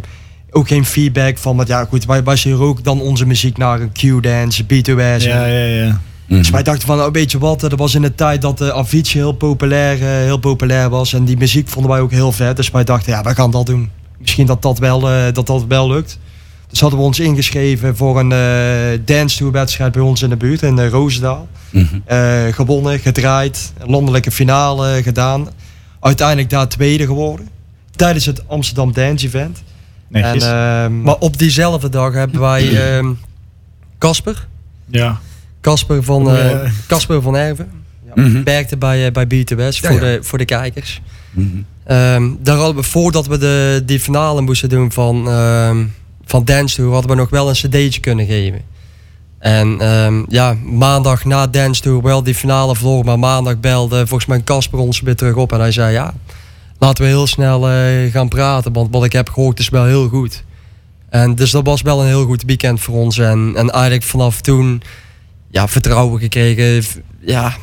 [0.51, 3.91] ook geen feedback van, want ja goed, wij baseren ook dan onze muziek naar een
[3.91, 5.23] Q-dance, B2S.
[5.23, 6.01] Ja, ja, ja.
[6.27, 6.37] Mhm.
[6.37, 8.73] Dus wij dachten van, nou, weet je wat, dat was in de tijd dat de
[8.73, 11.13] Avicii heel populair, eh, heel populair was.
[11.13, 12.55] En die muziek vonden wij ook heel vet.
[12.55, 13.89] Dus wij dachten, ja, wij gaan dat doen.
[14.19, 16.19] Misschien dat dat wel, eh, dat dat wel lukt.
[16.69, 20.37] Dus hadden we ons ingeschreven voor een eh dance tour wedstrijd bij ons in de
[20.37, 21.47] buurt, in uh, Roosendaal.
[21.69, 21.85] Mhm.
[22.05, 25.47] Eh, gewonnen, gedraaid, een landelijke finale gedaan.
[25.99, 27.47] Uiteindelijk daar tweede geworden.
[27.95, 29.63] Tijdens het Amsterdam Dance Event.
[30.09, 30.43] Netjes.
[30.43, 33.11] En, ehm, Maar op diezelfde dag hebben wij ehm,
[33.97, 34.47] Casper.
[34.85, 35.19] ja.
[35.61, 36.71] Casper van, eh, ja.
[36.87, 37.71] Casper van Erven.
[38.15, 38.43] Mhm.
[38.43, 39.99] Werkte bij, eh, bij B2S Ja, voor, ja.
[39.99, 41.01] De, voor de kijkers.
[41.31, 41.47] Mhm.
[41.83, 45.85] Ehm, daar hadden we, voordat we de, die finale moesten doen van, ehm
[46.29, 48.61] van Dance Tour, hadden we nog wel een cd'tje kunnen geven.
[49.39, 54.25] En ehm, ja, maandag na Dance Tour wel die finale verloren, maar maandag belde volgens
[54.25, 56.13] mij Casper ons weer terug op en hij zei ja,
[56.79, 60.07] laten we heel snel eh, gaan praten, want wat ik heb gehoord is wel heel
[60.07, 60.43] goed.
[61.09, 64.41] En dus dat was wel een heel goed weekend voor ons en, en eigenlijk vanaf
[64.41, 64.81] toen
[65.51, 66.83] ja, vertrouwen gekregen.
[67.21, 67.53] Ja,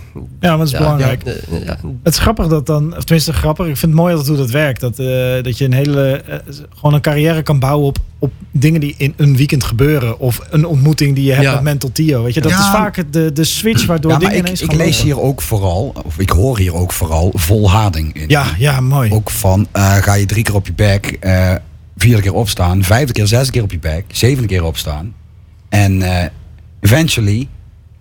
[0.40, 1.22] ja, maar dat is ja, belangrijk.
[1.24, 1.32] ja,
[1.64, 4.36] ja, Het is grappig dat dan, of tenminste grappig, ik vind het mooi dat hoe
[4.36, 4.80] dat werkt.
[4.80, 5.06] Dat, eh,
[5.42, 6.38] dat je een hele, eh,
[6.74, 10.18] gewoon een carrière kan bouwen op, op dingen die in een weekend gebeuren.
[10.18, 11.52] Of een ontmoeting die je hebt Ja.
[11.54, 12.22] met Mental Tio.
[12.22, 12.58] Weet je, dat Ja.
[12.58, 15.04] is vaak het- de, de switch waardoor Ja, maar dingen ik, ineens ik lees lopen.
[15.04, 18.28] hier ook vooral, of ik hoor hier ook vooral, volharding in.
[18.28, 19.10] Ja, ja, mooi.
[19.12, 21.54] Ook van, eh, ga je drie keer op je bek, eh
[21.96, 25.14] vierde keer opstaan, vijfde keer, zesde keer op je bek, zevende keer opstaan.
[25.68, 26.24] En eh,
[26.80, 27.48] eventually,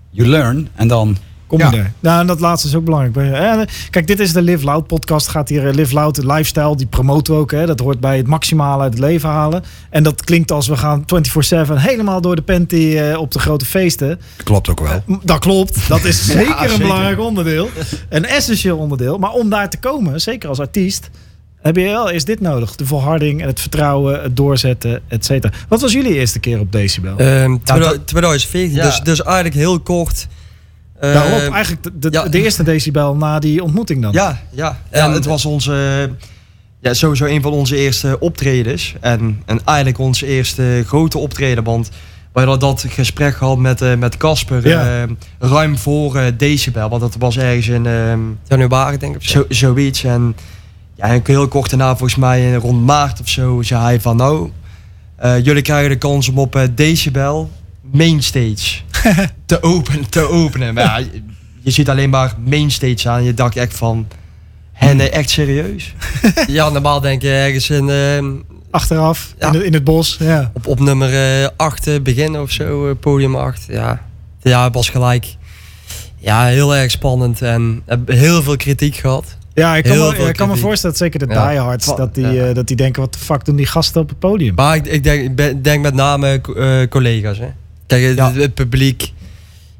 [0.10, 0.68] you learn.
[0.76, 1.18] En dan,
[1.48, 1.72] Kom Ja.
[1.72, 1.92] je er.
[2.00, 3.34] Nou, en dat laatste is ook belangrijk.
[3.34, 5.28] Eh, Kijk, dit is de Live Loud podcast.
[5.28, 7.52] Gaat hier eh, Live Loud, de lifestyle, die promoten we ook.
[7.52, 7.66] Hè.
[7.66, 9.64] Dat hoort bij het maximale uit het leven halen.
[9.90, 13.66] En dat klinkt als we gaan 24-7 helemaal door de panty eh, op de grote
[13.66, 14.20] feesten.
[14.44, 15.04] klopt ook wel.
[15.24, 15.88] Dat klopt.
[15.88, 16.78] Dat is zeker een zeker.
[16.78, 17.70] belangrijk onderdeel.
[18.10, 19.18] Een essentieel onderdeel.
[19.18, 21.10] Maar om daar te komen, zeker als artiest,
[21.62, 22.76] heb je wel eerst dit nodig.
[22.76, 25.54] De volharding en het vertrouwen, het doorzetten, et cetera.
[25.68, 27.18] Wat was jullie eerste keer op Decibel?
[27.18, 28.84] Ehm, dat- 2014, Ja.
[28.86, 30.28] dus, dus eigenlijk heel kort.
[31.08, 32.28] Eh, Daarop eigenlijk de, de, ja.
[32.28, 34.12] de eerste decibel na die ontmoeting dan.
[34.12, 34.80] Ja, ja.
[34.90, 36.10] En- ja het was onze,
[36.80, 38.96] ja, sowieso een van onze eerste optredens.
[39.02, 41.64] En, en eigenlijk ons eerste grote optreden.
[41.64, 41.90] Want
[42.34, 45.02] we hadden dat gesprek gehad met eh, met Casper Ja.
[45.04, 45.10] eh,
[45.50, 46.90] ruim voor eh, Decibel.
[46.90, 49.24] Want dat was ergens in ehm, januari denk ik.
[49.24, 49.40] zo.
[49.40, 50.04] zo, zoiets.
[50.04, 50.36] En
[50.96, 54.50] ja, heel kort daarna, volgens mij eh, rond maart of zo, zei hij van nou...
[55.16, 57.50] eh, jullie krijgen de kans om op eh, Decibel
[57.92, 58.82] mainstage
[59.46, 60.74] te, openen, te openen.
[60.74, 61.22] Maar ja, je,
[61.62, 63.24] je ziet alleen maar mainstage aan.
[63.24, 64.08] Je dacht echt van...
[64.74, 65.94] En eh, echt serieus?
[66.48, 68.26] Ja, normaal denk je ergens in, ehm,
[68.72, 69.48] Achteraf, Ja.
[69.48, 70.18] in, het, in het bos.
[70.20, 70.52] Ja.
[70.54, 73.66] op, op nummer 8 beginnen of zo, eh, podium 8.
[73.68, 74.02] Ja.
[74.42, 75.26] ja, het was gelijk.
[76.18, 79.38] Ja, heel erg spannend en heb heel veel kritiek gehad.
[79.54, 81.50] Ja, ik kan, Heel me, ik kan me voorstellen, dat zeker de Ja.
[81.50, 82.48] diehards, dat die, ja.
[82.48, 84.56] eh, dat die denken, wat de fuck doen die gasten op het podium?
[84.56, 87.38] Maar ik, ik denk, ik ben- denk met name eh, collega's.
[87.38, 87.48] Hè.
[87.88, 88.34] Kijk, het, Ja.
[88.34, 89.12] het publiek,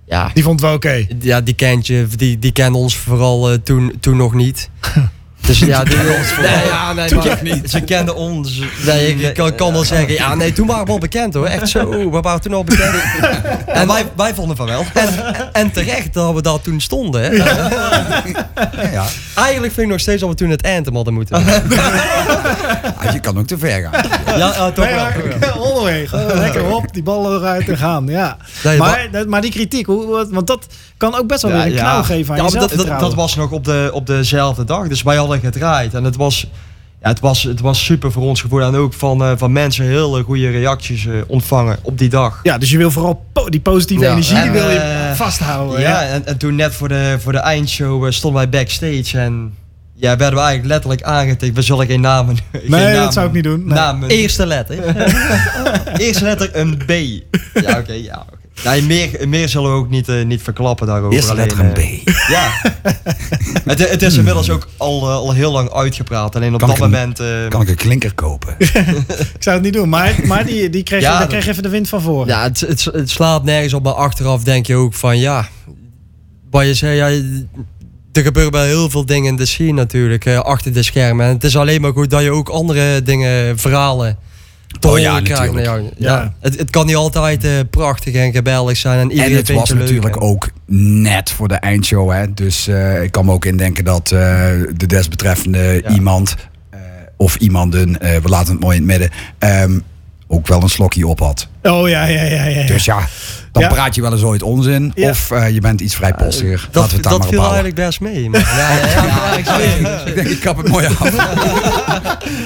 [0.08, 1.06] ja, Die vond het wel oké.
[1.20, 4.70] ja, die kent je, die, die kennen ons vooral eh, toen, toen nog niet.
[5.46, 8.62] Dus ja, die, nee, ja, nee, maar, Ze kenden ons.
[8.86, 11.46] Nee, ik, kan, kan wel zeggen, ja, nee, toen waren we al bekend hoor.
[11.46, 12.96] Echt zo, we waren toen al bekend.
[13.66, 14.86] En wij, wij vonden van wel.
[14.94, 15.10] En,
[15.52, 17.22] en terecht dat we daar toen stonden.
[17.22, 17.30] Hè.
[17.30, 17.72] Ja,
[18.92, 19.06] ja.
[19.36, 21.78] Eigenlijk vind ik nog steeds dat we toen het anthem hadden moeten doen.
[22.98, 24.04] Ah, je kan ook te ver gaan.
[24.26, 24.96] Ja, ja, toch Nee,
[25.40, 26.08] wel.
[26.08, 28.08] Gewoon lekker op, die ballen eruit en gaan.
[28.08, 28.38] Ja.
[28.78, 31.82] Maar, maar die kritiek, hoe, want dat kan ook best wel Ja, weer een ja.
[31.82, 34.88] knauw geven aan Ja, jezelf dat, dat, dat was nog op, de, op dezelfde dag.
[34.88, 35.94] Dus wij hadden gedraaid.
[35.94, 36.48] En het was,
[37.02, 38.62] ja, het was, het was super voor ons gevoel.
[38.62, 42.40] En ook van, eh, van mensen hele goede reacties eh, ontvangen op die dag.
[42.44, 45.82] Ja, dus je wil vooral po- die positieve Ja, energie, die wil je eh, vasthouden.
[45.82, 46.08] ja, Ja.
[46.08, 49.20] En, en toen net voor de, voor de eindshow stonden wij backstage.
[49.20, 49.54] En
[49.94, 51.56] ja, werden we eigenlijk letterlijk aangetikt.
[51.56, 53.60] We zullen geen namen geen Nee, dat namen- zou ik niet doen.
[53.66, 53.74] Nee.
[53.74, 54.10] Namen.
[54.10, 54.78] Eerste letter.
[55.98, 56.90] Eerste letter een B.
[57.62, 57.94] Ja, oké.
[57.94, 58.44] ja, oké.
[58.64, 61.24] Nee, meer, meer zullen we ook niet, eh, niet verklappen daarover.
[61.24, 62.10] Alleen, letter een eh, B.
[62.30, 62.52] Ja.
[63.72, 66.36] het, het is inmiddels ook al, eh, al heel lang uitgepraat.
[66.36, 67.22] Alleen op Kan dat een- moment...
[67.50, 68.56] Kan ik een klinker kopen?
[68.60, 71.70] Ik zou het niet doen, maar, maar die, die kreeg, Ja, daar kreeg even de
[71.70, 72.28] wind van voren.
[72.28, 75.48] Ja, het, het, het slaat nergens op, maar achteraf denk je ook van ja.
[76.52, 77.08] Wat je zei, ja,
[78.12, 81.26] er gebeuren wel heel veel dingen in de scene natuurlijk, achter de schermen.
[81.26, 84.18] En het is alleen maar goed dat je ook andere dingen, verhalen,
[84.82, 85.20] Oh ja.
[85.20, 85.82] Nou ja, Ja.
[85.98, 86.34] ja.
[86.40, 89.00] Het, het kan niet altijd eh, prachtig en geweldig zijn.
[89.00, 89.80] En, iedereen En het was leuk.
[89.80, 90.50] natuurlijk ook
[90.98, 92.12] net voor de eindshow.
[92.12, 92.34] Hè?
[92.34, 94.20] Dus eh, ik kan me ook indenken dat eh,
[94.76, 95.90] de desbetreffende Ja.
[95.90, 96.36] iemand
[96.70, 96.80] eh,
[97.18, 99.80] of iemand een, eh, we laten het mooi in het midden, ehm,
[100.28, 101.48] ook wel een slokje op had.
[101.64, 102.44] Oh ja, ja, ja.
[102.44, 102.68] ja, ja.
[102.68, 103.08] Dus ja,
[103.56, 103.70] dan Ja.
[103.70, 104.92] praat je wel eens ooit onzin.
[104.96, 105.10] Ja.
[105.10, 106.68] Of eh, je bent iets vrijpostiger.
[106.72, 108.30] Dat, Laten we dat viel eigenlijk best mee.
[108.30, 110.08] Maar, ja, ja, ja, ja, ik zweer het.
[110.08, 111.00] Ik denk, ik kap het mooi af.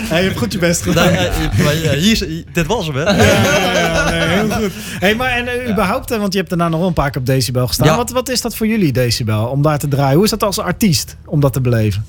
[0.10, 1.12] Hey, je hebt goed je best gedaan.
[1.12, 3.04] Ja, hier, dit was hem, hè?
[3.04, 4.72] Ja, ja, ja, nee, heel goed.
[5.00, 7.20] Hey, maar en eh, überhaupt, eh, want je hebt daarna nog wel een paar keer
[7.22, 7.88] op Decibel gestaan.
[7.88, 7.96] Ja.
[7.96, 10.16] Wat, wat is dat voor jullie, Decibel, om daar te draaien?
[10.16, 12.06] Hoe is dat als artiest, om dat te beleven?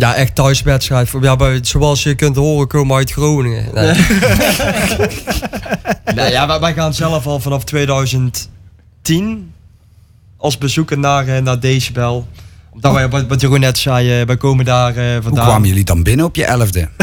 [0.00, 1.08] Ja, echt thuiswedstrijd.
[1.08, 3.64] Voor- Ja, bij, zoals je kunt horen, komen uit Groningen.
[3.74, 3.94] Nee.
[6.14, 9.52] Nou ja, wij, wij gaan zelf al vanaf 2010
[10.36, 12.28] als bezoeker naar, eh, naar Decibel.
[12.72, 15.46] Omdat wij, wat, wat Jeroen net zei, eh, wij komen daar eh, Hoe vandaan.
[15.46, 16.88] kwamen jullie dan binnen op je elfde?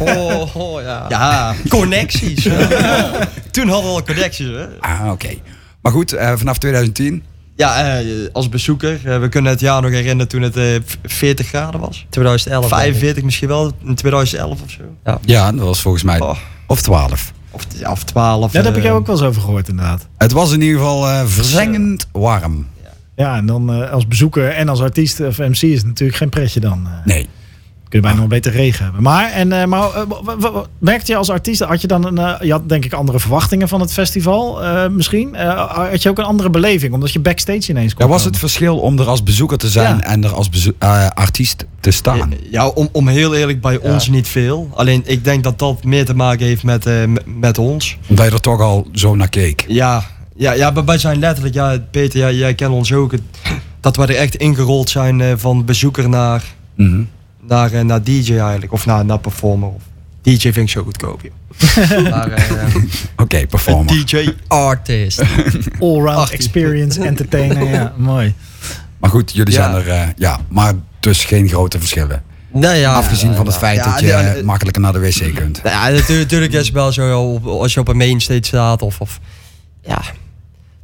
[0.00, 1.06] Oh, oh, ja.
[1.08, 2.42] Ja, Connecties.
[3.50, 4.46] toen hadden we al connecties.
[4.46, 4.66] Hè?
[4.80, 5.28] Ah, oké.
[5.80, 7.22] Maar goed, eh, vanaf 2010.
[7.58, 9.00] Ja, eh, als bezoeker.
[9.04, 12.06] eh, we kunnen het jaar nog herinneren toen het eh, v- 40 graden was.
[12.10, 12.60] 2011.
[12.68, 12.78] denk ik.
[12.78, 15.18] 45 misschien wel, in 2011 of zo.
[15.24, 16.20] Ja, dat was volgens mij.
[16.20, 16.36] Oh.
[16.66, 17.32] Of 12.
[17.50, 18.52] Of, ja, of 12.
[18.52, 20.06] Ja, daar heb ik eh, jou ook wel eens over gehoord, inderdaad.
[20.18, 22.66] Het was in ieder geval eh, verzengend warm.
[23.16, 26.28] Ja, en dan eh, als bezoeker en als artiest of MC is het natuurlijk geen
[26.28, 26.86] pretje dan.
[26.86, 27.06] eh.
[27.06, 27.28] Nee.
[27.88, 29.02] Kun je bijna nog beter regen hebben.
[29.02, 32.04] Maar, en, eh, maar eh, w- w- w- merkte je als artiest, had je dan
[32.06, 35.34] een, eh, je had denk ik andere verwachtingen van het festival eh, misschien?
[35.34, 38.38] Eh, had je ook een andere beleving, omdat je backstage ineens kon Ja, was het
[38.38, 40.02] verschil om er als bezoeker te zijn Ja.
[40.02, 40.48] en er als
[40.78, 42.32] eh, artiest te staan?
[42.50, 44.70] Ja, om, om heel eerlijk, bij ons niet veel.
[44.74, 47.96] Alleen ik denk dat dat meer te maken heeft met, eh, met ons.
[48.08, 49.64] Omdat je er toch al zo naar keek.
[49.68, 50.04] Ja,
[50.36, 53.12] ja, ja maar wij zijn letterlijk, ja, Peter, ja, jij kent ons ook.
[53.80, 57.02] dat wij er echt ingerold zijn eh, van bezoeker naar, Mhm.
[57.48, 58.72] Naar, eh, naar DJ eigenlijk.
[58.72, 59.68] Of naar, naar performer.
[59.68, 59.82] Of
[60.22, 61.22] DJ vind ik zo goedkoop,
[62.10, 62.74] maar, eh,
[63.16, 64.04] Oké, performer.
[64.06, 64.32] DJ.
[64.48, 65.22] Artist.
[65.80, 66.36] Allround 18.
[66.38, 68.34] experience, entertainer, ja, mooi.
[68.98, 69.62] Maar goed, jullie Ja.
[69.62, 72.22] zijn er, eh, ja, maar dus geen grote verschillen.
[72.52, 73.60] Nee, ja, Afgezien van het ja.
[73.60, 75.62] feit Ja, dat je ja, makkelijker naar de wc kunt.
[75.62, 79.00] Nou ja, natuurlijk, natuurlijk is het wel zo als je op een mainstage staat of,
[79.00, 79.20] of
[79.82, 80.02] ja,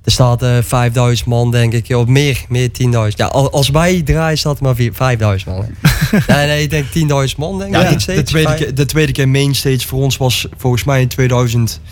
[0.05, 3.17] er staat eh 5000 man denk ik, of meer, meer 10.000.
[3.17, 5.67] Ja, al- als wij draaien staat er maar vier- 5000 man.
[6.37, 6.85] nee, nee, ik denk
[7.31, 7.83] 10.000 man denk ik.
[7.83, 11.83] Ja, de, tweede keer, de tweede keer mainstage voor ons was volgens mij in 2018,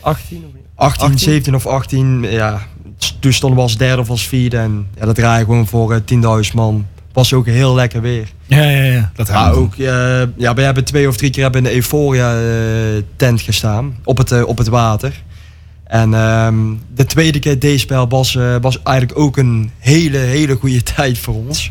[0.00, 0.62] 18 of niet?
[0.74, 1.18] 18?
[1.18, 2.22] 17 of 18.
[2.30, 2.66] Ja,
[3.20, 4.56] toen stonden we als derde of als vierde.
[4.58, 6.86] En ja, dat draaien gewoon voor eh, 10.000 man.
[7.12, 8.28] Was ook heel lekker weer.
[8.46, 9.10] Ja, ja, ja.
[9.14, 11.74] Dat Maar houdt ook, eh, ja, we hebben twee of drie keer hebben in de
[11.74, 13.96] Euphoria eh, tent gestaan.
[14.04, 15.22] Op het, eh, op het water.
[15.84, 16.56] En ehm,
[16.94, 21.18] de tweede keer deze spel was, eh, was eigenlijk ook een hele, hele goede tijd
[21.18, 21.70] voor ons.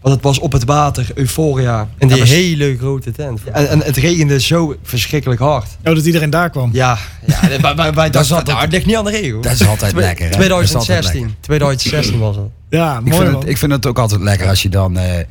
[0.00, 1.88] Want het was op het water, Euphoria.
[1.98, 3.40] En die Ja, hele grote tent.
[3.52, 5.66] en, en het regende zo verschrikkelijk hard.
[5.84, 6.70] Oh, dat iedereen daar kwam.
[6.72, 9.32] Ja, ja wij, wij, wij dachten, zat nou, het ligt niet aan de regen.
[9.32, 9.42] hoor.
[9.42, 10.24] Dat is altijd lekker.
[10.24, 10.30] hè?
[10.48, 11.34] Dat is altijd 2016.
[11.40, 12.44] 2016 was het.
[12.70, 13.40] Ja, Ik mooi vind, man.
[13.40, 15.24] het, ik vind het ook altijd lekker als je dan eh,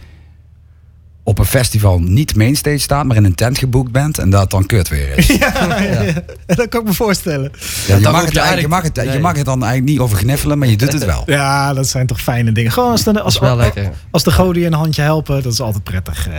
[1.24, 4.66] op een festival niet mainstage staat, maar in een tent geboekt bent en dat dan
[4.66, 5.28] kut weer is.
[5.40, 6.14] ja, ja, ja.
[6.56, 7.52] Dat kan ik me voorstellen.
[7.88, 10.18] Ja, je, mag je eigenlijk, je, mag het, je mag het dan eigenlijk niet over
[10.18, 11.24] gniffelen, maar je doet het wel.
[11.34, 12.72] Ja, dat zijn toch fijne dingen.
[12.72, 13.92] Gewoon als de, als, wel lekker.
[14.12, 16.28] als de goden je een handje helpen, dat is altijd prettig.
[16.28, 16.34] eh.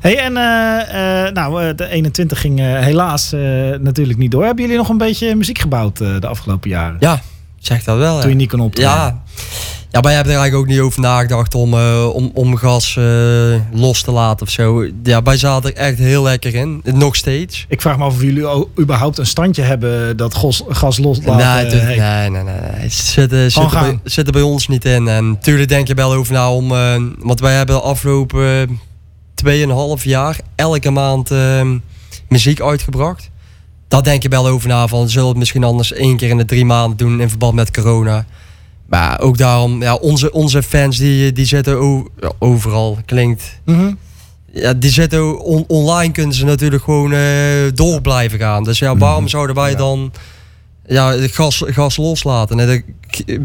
[0.00, 3.40] Hey, en eh, eh, nou, de 21 ging helaas eh,
[3.80, 4.44] natuurlijk niet door.
[4.44, 6.96] Hebben jullie nog een beetje muziek gebouwd eh, de afgelopen jaren?
[7.00, 7.20] Ja,
[7.66, 8.20] zeg dat wel.
[8.20, 8.90] Toen je niet kon optreden?
[8.90, 9.22] Ja.
[9.90, 13.04] ja, wij hebben er eigenlijk ook niet over nagedacht om, eh, om, om gas eh,
[13.72, 14.86] los te laten of zo.
[15.02, 16.80] Ja, wij zaten er echt heel lekker in.
[16.84, 17.64] Nog steeds.
[17.68, 21.86] Ik vraag me af of jullie überhaupt een standje hebben dat gos, gas loslaten.
[21.86, 22.80] nee, nee, nee, nee, nee.
[22.80, 24.00] Het zit, eh, zit, er bij, gaan.
[24.04, 25.08] zit er bij ons niet in.
[25.08, 26.72] En natuurlijk denk je wel over na om...
[26.72, 28.68] eh, want wij hebben de afgelopen
[29.34, 31.70] 2,5 jaar elke maand eh,
[32.28, 33.30] muziek uitgebracht.
[33.88, 35.08] Daar denk je wel over na van...
[35.08, 37.70] Zullen we het misschien anders één keer in de drie maanden doen in verband met
[37.70, 38.26] corona...
[38.86, 42.04] Maar ook daarom, ja, onze, onze fans die, die zitten
[42.38, 43.60] overal, klinkt.
[43.64, 43.92] Mhm.
[44.52, 47.20] Ja, die zitten on- online kunnen ze natuurlijk gewoon eh,
[47.74, 48.64] door blijven gaan.
[48.64, 50.12] Dus ja, waarom zouden wij dan
[50.86, 52.60] ja, het gas, gas loslaten?
[52.60, 52.82] En dan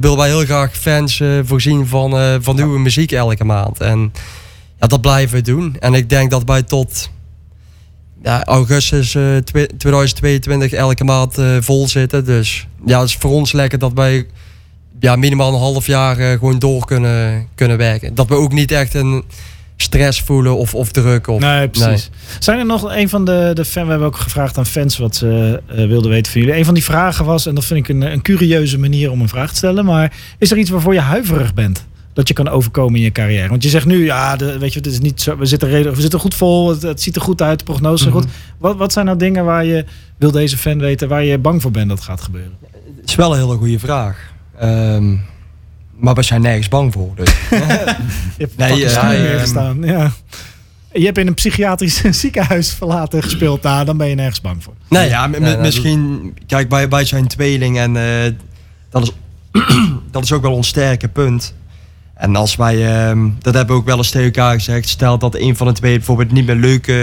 [0.02, 3.80] willen wij heel graag fans eh, voorzien van, eh, van nieuwe muziek elke maand.
[3.80, 4.14] En
[4.80, 5.76] ja, dat blijven we doen.
[5.80, 7.10] En ik denk dat wij tot
[8.24, 12.26] ja, augustus eh, twe- 2022 elke maand eh, vol zitten.
[12.26, 14.26] Dus ja, het is voor ons lekker dat wij
[15.00, 18.16] ja, minimaal een half jaar eh, gewoon door kunnen, kunnen werken.
[18.16, 19.24] Dat we ook niet echt een
[19.78, 21.28] stress voelen of, of druk.
[21.28, 22.10] Of, Nee, precies.
[22.40, 25.16] Zijn er nog een van de, de fan, we hebben ook gevraagd aan fans wat
[25.16, 26.58] ze eh, wilden weten van jullie.
[26.58, 29.30] Een van die vragen was, en dat vind ik een, een curieuze manier om een
[29.30, 31.86] vraag te stellen, maar is er iets waarvoor je huiverig bent?
[32.14, 33.50] Dat je kan overkomen in je carrière.
[33.50, 35.96] Want je zegt nu, ja, de, weet je, het is niet zo, we zitten redelijk,
[35.96, 38.26] we zitten goed vol, het, het ziet er goed uit, de prognose is goed.
[38.58, 39.86] Wat, wat zijn nou dingen waar je,
[40.18, 42.58] wil deze fan weten, waar je bang voor bent dat gaat gebeuren?
[43.00, 44.18] Het is wel een hele goede vraag.
[44.58, 45.16] Ehm,
[45.96, 47.12] maar we zijn nergens bang voor.
[47.16, 47.30] Dus.
[47.50, 48.86] Je hebt Nee,
[49.20, 49.84] neergestaan.
[49.84, 50.12] Ja.
[50.94, 53.62] je hebt in een psychiatrisch ziekenhuis verlaten gespeeld.
[53.62, 54.74] Nou, dan ben je nergens bang voor.
[54.90, 56.34] Nee, ja, nee, misschien...
[56.48, 58.34] Kijk, wij, wij zijn tweeling en eh,
[58.90, 59.12] dat, is,
[60.12, 61.54] dat is ook wel ons sterke punt.
[62.20, 65.36] En als wij, ehm, dat hebben we ook wel eens tegen elkaar gezegd, stel dat
[65.36, 66.96] een van de twee bijvoorbeeld niet meer leuk, eh,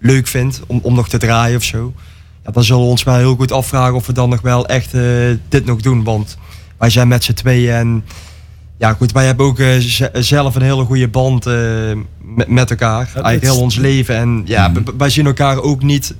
[0.00, 1.92] leuk vindt om, om nog te draaien of zo.
[2.44, 4.94] Ja, dan zullen we ons wel heel goed afvragen of we dan nog wel echt
[4.94, 5.02] eh,
[5.48, 6.04] dit nog doen.
[6.04, 6.38] Want
[6.78, 8.04] wij zijn met z'n tweeën en
[8.78, 9.76] ja goed, wij hebben ook eh,
[10.12, 11.44] zelf een hele goede band
[12.20, 13.08] met, met elkaar.
[13.14, 14.16] Eigenlijk heel ons leven.
[14.16, 14.82] En ja, Mhm.
[14.98, 16.14] wij zien elkaar ook niet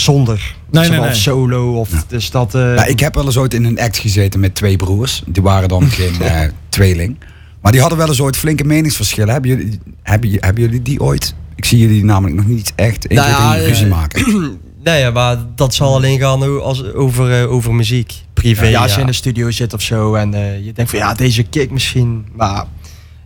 [0.00, 0.54] zonder.
[0.70, 1.14] Nee, Zeg nee.
[1.14, 2.54] Solo of dus dat.
[2.54, 5.22] eh, Ja, ik heb wel eens ooit in een act gezeten met twee broers.
[5.26, 7.16] Die waren dan geen eh, tweeling.
[7.60, 9.32] Maar die hadden wel eens ooit flinke meningsverschillen.
[9.32, 11.34] Hebben jullie, hebben, hebben jullie die ooit?
[11.54, 14.24] Ik zie jullie namelijk nog niet echt één Nou keer ja, in ruzie eh, maken.
[14.84, 18.12] Nee, ja, maar dat zal alleen gaan als, over, over muziek.
[18.34, 18.64] Privé.
[18.64, 21.00] ja, Ja, als je in de studio zit of zo en eh, je denkt van
[21.00, 22.26] ja, deze kick misschien.
[22.36, 22.64] Maar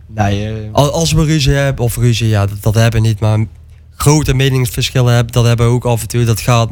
[0.07, 3.45] nee, Al- Als we ruzie hebben, of ruzie, ja, dat, dat hebben we niet, maar
[4.01, 6.23] grote meningsverschillen hebben, dat hebben we ook af en toe.
[6.23, 6.69] Dat gaat,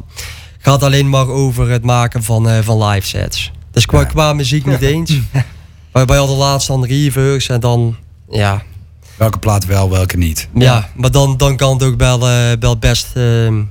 [0.60, 3.52] gaat alleen maar over het maken van, eh, van live sets.
[3.72, 4.06] Dus qua, Ja.
[4.06, 5.14] qua muziek niet eens.
[5.92, 7.96] Wij, wij hadden laatst dan reverse en dan,
[8.30, 8.62] ja,
[9.18, 10.48] Welke plaat wel, welke niet.
[10.54, 10.90] ja.
[10.96, 13.62] maar dan, dan kan het ook wel, eh, wel best ehm,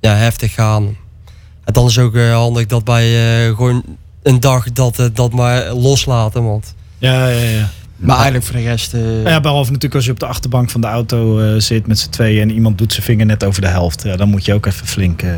[0.00, 0.96] ja, heftig gaan.
[1.64, 3.04] En dan is ook eh, handig dat wij
[3.48, 3.82] eh, gewoon
[4.22, 6.74] een dag dat, dat maar loslaten, want...
[6.98, 7.70] Ja, ja, ja.
[8.06, 8.94] Maar eigenlijk voor de rest.
[8.94, 11.98] eh, Ja, behalve natuurlijk als je op de achterbank van de auto eh, zit met
[11.98, 14.02] z'n tweeën en iemand doet zijn vinger net over de helft.
[14.02, 15.22] Ja, dan moet je ook even flink.
[15.22, 15.30] eh,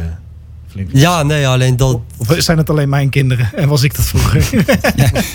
[0.70, 0.90] flink.
[0.92, 3.50] Ja, nee, alleen dat, Of zijn het alleen mijn kinderen?
[3.55, 4.64] En was ik dat vroeger?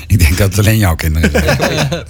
[0.07, 1.87] Ik denk dat het alleen jouw kinderen zijn.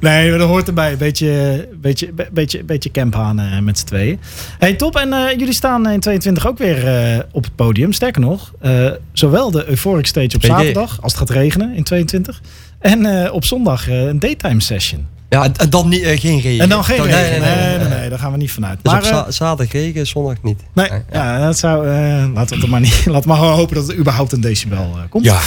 [0.00, 0.96] nee, maar dat hoort erbij.
[0.96, 4.18] Beetje, beetje, be- beetje, beetje camphanen met z'n tweeën.
[4.58, 4.96] Hey, top.
[4.96, 7.92] En eh, jullie staan in 22 ook weer eh, op het podium.
[7.92, 12.40] Sterker nog, eh, zowel de Euphoric Stage op zaterdag, als het gaat regenen in 22.
[12.78, 15.06] En eh, op zondag eh, een daytime session.
[15.28, 16.62] ja, en, dan niet, eh, geen regen.
[16.62, 17.40] En dan geen Nee, regen.
[17.40, 18.78] Nee nee, nee daar gaan we niet vanuit.
[18.82, 20.62] dus Maar, op za- zaterdag regen, zondag niet.
[20.74, 21.02] Nee, Ja.
[21.12, 21.86] ja, dat zou.
[22.34, 23.06] laten we het maar niet.
[23.06, 25.24] Laten we maar hopen dat er überhaupt een decibel komt.
[25.24, 25.40] Ja,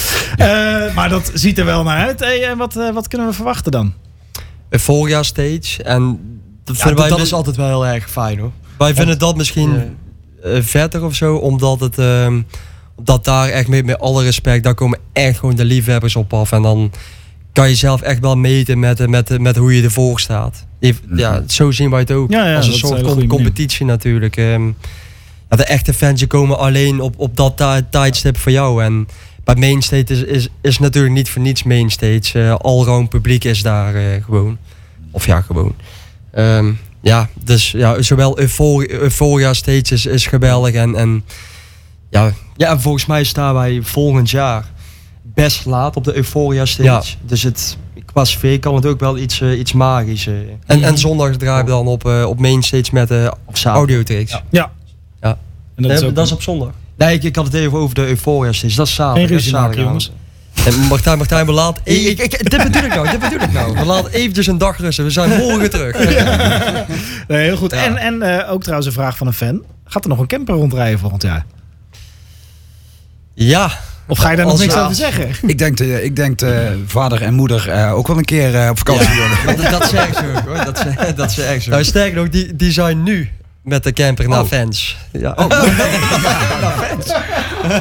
[0.95, 2.19] maar dat ziet er wel naar uit.
[2.19, 3.93] Hey, en wat, wat kunnen we verwachten dan?
[4.69, 5.83] Een voorjaar stage.
[5.83, 6.19] En
[6.63, 8.51] dat Ja, dat, wij, dat is altijd wel heel erg fijn hoor.
[8.77, 9.97] wij vinden dat misschien
[10.43, 11.97] eh, vetter of zo, omdat het.
[11.97, 12.41] ehm,
[13.01, 16.51] dat daar echt met, met alle respect, daar komen echt gewoon de liefhebbers op af.
[16.51, 16.91] En dan
[17.59, 20.65] kan je zelf echt wel meten met, eh, met, eh, met hoe je ervoor staat.
[20.79, 22.31] If- Ja, zo zien wij het ook.
[22.31, 23.27] Ja, ja, Als een soort com- manier.
[23.27, 24.37] competitie natuurlijk.
[24.37, 24.65] ehm.
[25.49, 28.83] ja, de echte fans komen alleen op, op dat ti- tijdstip voor jou.
[28.83, 29.07] En
[29.43, 32.39] bij Mainstage is, is, is natuurlijk niet voor niets Mainstage.
[32.39, 34.57] Uh, Allround publiek is daar eh, gewoon.
[35.11, 35.75] Of ja, gewoon.
[36.31, 40.73] Ehm, ja, dus ja, zowel Euphoria, Euphoria Stage is, is geweldig.
[40.73, 41.23] En, en
[42.09, 44.65] ja, Ja, en volgens mij staan wij volgend jaar
[45.43, 46.83] best laat op de Euphoria stage.
[46.89, 47.01] Ja.
[47.25, 50.27] Dus het, qua sfeer kan het ook wel iets, eh, iets magisch.
[50.27, 50.33] eh,
[50.65, 53.75] en, en zondag draai ik dan op, eh, op Mainstage met de of zaterdag.
[53.77, 54.31] audiotricks.
[54.31, 54.41] Ja.
[54.49, 54.71] Ja.
[55.21, 55.37] Ja.
[55.75, 56.69] En dat is ook dat is op zondag.
[56.97, 58.75] Nee, ik, ik had het even over de Euphoria stage.
[58.75, 59.27] Dat is zaterdag.
[59.27, 60.17] Geen ruzie hè, maken, zaterdagavond.
[60.65, 61.81] En Martijn, Martijn, we laten...
[61.85, 63.73] Ik, ik, ik- dit bedoel ik nou, dit bedoel ik nou.
[63.73, 65.03] We laten eventjes een dag rusten.
[65.03, 65.97] We zijn morgen terug.
[67.27, 67.71] Nee, heel goed.
[67.71, 67.83] Ja.
[67.83, 69.61] En, en eh, ook trouwens een vraag van een fan.
[69.85, 71.45] Gaat er nog een camper rondrijden volgend jaar?
[73.33, 73.71] Ja.
[74.09, 75.29] Of ga je daar nog niks over zeggen?
[75.49, 76.51] ik denk, eh, ik denk eh,
[76.85, 79.57] vader en moeder eh, ook wel een keer eh, op vakantie willen.
[79.61, 80.65] Dat, dat zeggen ze ook hoor.
[80.73, 81.69] Dat, ze- dat ze echt zo.
[81.69, 83.29] Nou, sterker nog, die, die zijn nu
[83.63, 84.47] met de camper naar Oh.
[84.47, 84.97] fans.
[85.11, 85.33] Ja.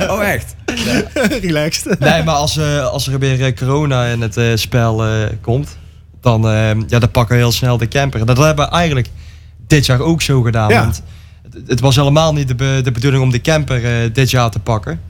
[0.08, 0.54] Oh, echt?
[1.40, 1.98] Relaxed.
[1.98, 5.10] Nee, maar als, eh, als er weer eh, corona in het eh, spel eh,
[5.40, 5.76] komt,
[6.20, 6.42] dan,
[6.88, 8.26] ja, dan pakken we heel snel de camper.
[8.26, 9.08] Dat hebben we eigenlijk
[9.66, 10.68] dit jaar ook zo gedaan.
[10.70, 10.80] Ja.
[10.80, 11.02] Want
[11.66, 14.58] het, was helemaal niet de, be- de bedoeling om de camper eh, dit jaar te
[14.58, 15.00] pakken.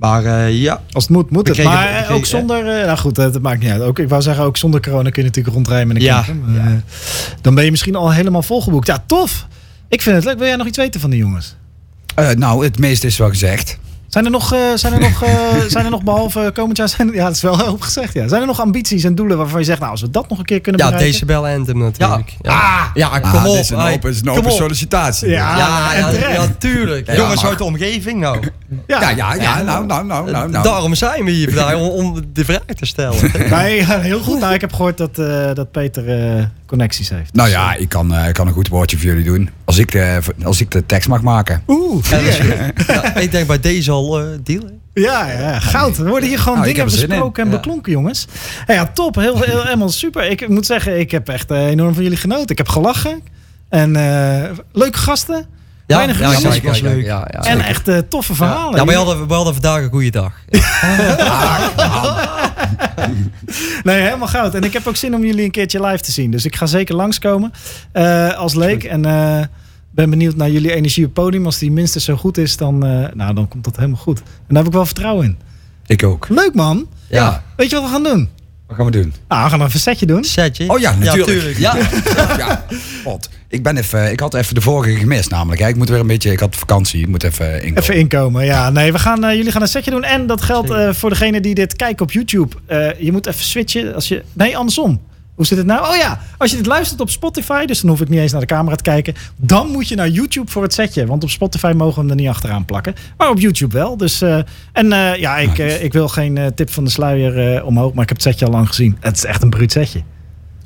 [0.00, 1.56] Maar eh, ja, Als het moet, moet het.
[1.56, 2.58] kregen- maar eh, kregen- ook zonder...
[2.78, 3.80] eh, nou goed, het maakt niet uit.
[3.82, 6.22] Ook, ik wou zeggen, ook zonder corona kun je natuurlijk rondrijden met een Ja.
[6.26, 6.50] camper.
[6.50, 6.82] Maar,
[7.40, 8.86] dan ben je misschien al helemaal volgeboekt.
[8.86, 9.46] Ja, tof.
[9.88, 10.38] Ik vind het leuk.
[10.38, 11.56] Wil jij nog iets weten van die jongens?
[12.14, 13.78] Eh, nou, het meeste is wel gezegd.
[14.10, 15.30] Zijn er nog, eh, zijn er nog, eh,
[15.68, 16.88] zijn er nog behalve komend jaar...
[16.88, 18.12] Zijn, ja, dat is wel hoop gezegd.
[18.14, 18.28] Ja.
[18.28, 19.78] Zijn er nog ambities en doelen waarvan je zegt...
[19.78, 21.12] Nou, als we dat nog een keer kunnen Ja, bereiken...
[21.12, 22.34] Decibel Anthem natuurlijk.
[22.42, 22.84] Ja, Ah!
[22.94, 23.56] ja kom Ah, op.
[23.56, 24.56] is een open, is een open op.
[24.56, 25.28] sollicitatie.
[25.28, 25.56] Ja.
[25.56, 27.06] Ja, ja, ja, tuurlijk.
[27.06, 28.38] Ja, jongens uit de omgeving nou.
[28.86, 30.50] Ja, ja, ja, nou, nou, nou, nou.
[30.50, 30.64] nou.
[30.64, 33.18] Daarom zijn we hier vandaag, om, om de vraag te stellen.
[33.50, 34.40] Nee, ja, heel goed.
[34.40, 37.34] Nou, ik heb gehoord dat, eh, dat Peter eh, connecties heeft.
[37.34, 39.50] Nou ja, ik kan, eh, ik kan een goed woordje voor jullie doen.
[39.64, 41.62] Als ik de, als ik de tekst mag maken.
[41.66, 42.70] Oeh, Ja.
[42.86, 44.62] Ja, ik denk bij deze al eh deal.
[44.62, 45.00] hè.
[45.02, 45.98] ja, ja, goud.
[45.98, 47.56] Er worden hier gewoon Nou, dingen besproken en Ja.
[47.56, 48.26] beklonken, jongens.
[48.66, 49.14] Ja, ja top.
[49.14, 50.30] Heel, heel, helemaal super.
[50.30, 52.48] Ik moet zeggen, ik heb echt eh, enorm van jullie genoten.
[52.48, 53.22] Ik heb gelachen.
[53.68, 55.46] En eh, leuke gasten.
[55.86, 57.04] Ja, Weinig ja, was leuk.
[57.04, 58.76] Ja, ja, en echt toffe verhalen.
[58.76, 60.32] Ja, maar we hadden, we hadden vandaag een goede dag.
[63.82, 64.54] Nee, helemaal goud.
[64.54, 66.30] En ik heb ook zin om jullie een keertje live te zien.
[66.30, 67.52] Dus ik ga zeker langskomen
[67.92, 68.84] eh, als leek.
[68.84, 69.04] En
[69.90, 71.44] ben benieuwd naar jullie energie op het podium.
[71.44, 74.18] Als die minstens zo goed is, dan, eh, nou, dan komt dat helemaal goed.
[74.18, 75.38] En daar heb ik wel vertrouwen in.
[75.86, 76.28] Ik ook.
[76.28, 76.88] Leuk man.
[77.08, 77.44] Ja.
[77.56, 78.28] Weet je wat we gaan doen?
[78.70, 79.14] Wat gaan we doen?
[79.28, 80.24] Nou, we gaan even een setje doen.
[80.24, 80.68] Setje?
[80.68, 81.58] Oh ja, natuurlijk.
[81.58, 81.76] Ja,
[82.38, 82.64] ja.
[83.04, 83.28] God.
[83.48, 85.60] Ik, ben even, ik had even de vorige gemist namelijk.
[85.60, 85.68] Hè.
[85.68, 87.00] Ik moet weer een beetje, ik had vakantie.
[87.00, 87.82] Ik moet even inkomen.
[87.82, 88.44] Even inkomen.
[88.44, 90.04] Ja, nee, we gaan, eh, jullie gaan een setje doen.
[90.04, 92.56] En dat geldt eh, voor degene die dit kijken op YouTube.
[92.66, 93.94] Eh, je moet even switchen.
[93.94, 95.00] Als je, nee, andersom.
[95.40, 95.88] Hoe zit het nou?
[95.88, 98.40] Oh ja, als je dit luistert op Spotify, dus dan hoef ik niet eens naar
[98.40, 99.14] de camera te kijken.
[99.36, 101.06] Dan moet je naar YouTube voor het setje.
[101.06, 102.94] Want op Spotify mogen we hem er niet achteraan plakken.
[103.16, 103.96] Maar op YouTube wel.
[103.96, 104.38] Dus, eh,
[104.72, 107.92] en eh, ja, ik, eh, ik wil geen eh, tip van de sluier eh, omhoog.
[107.92, 108.96] Maar ik heb het setje al lang gezien.
[109.00, 110.02] Het is echt een bruut setje.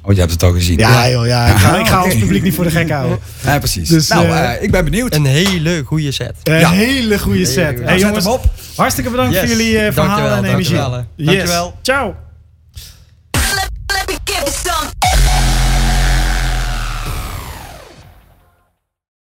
[0.03, 0.79] Oh, je hebt het al gezien.
[0.79, 1.47] Ja, joh, ja.
[1.47, 3.19] Ik ga, ik ga ons publiek niet voor de gek houden.
[3.45, 3.89] Ja, precies.
[3.89, 5.15] Dus, nou, ik ben benieuwd.
[5.15, 6.35] een hele goede set.
[6.43, 6.71] Een Ja.
[6.71, 7.79] hele goede set.
[7.79, 8.45] Hey, Zet jongens, hem op.
[8.77, 9.41] hartstikke bedankt Yes.
[9.41, 10.75] voor jullie eh, verhalen Dankjewel, en energie.
[10.77, 11.05] dankjewel.
[11.17, 11.27] Yes.
[11.27, 11.75] Dankjewel.
[11.83, 12.15] Ciao.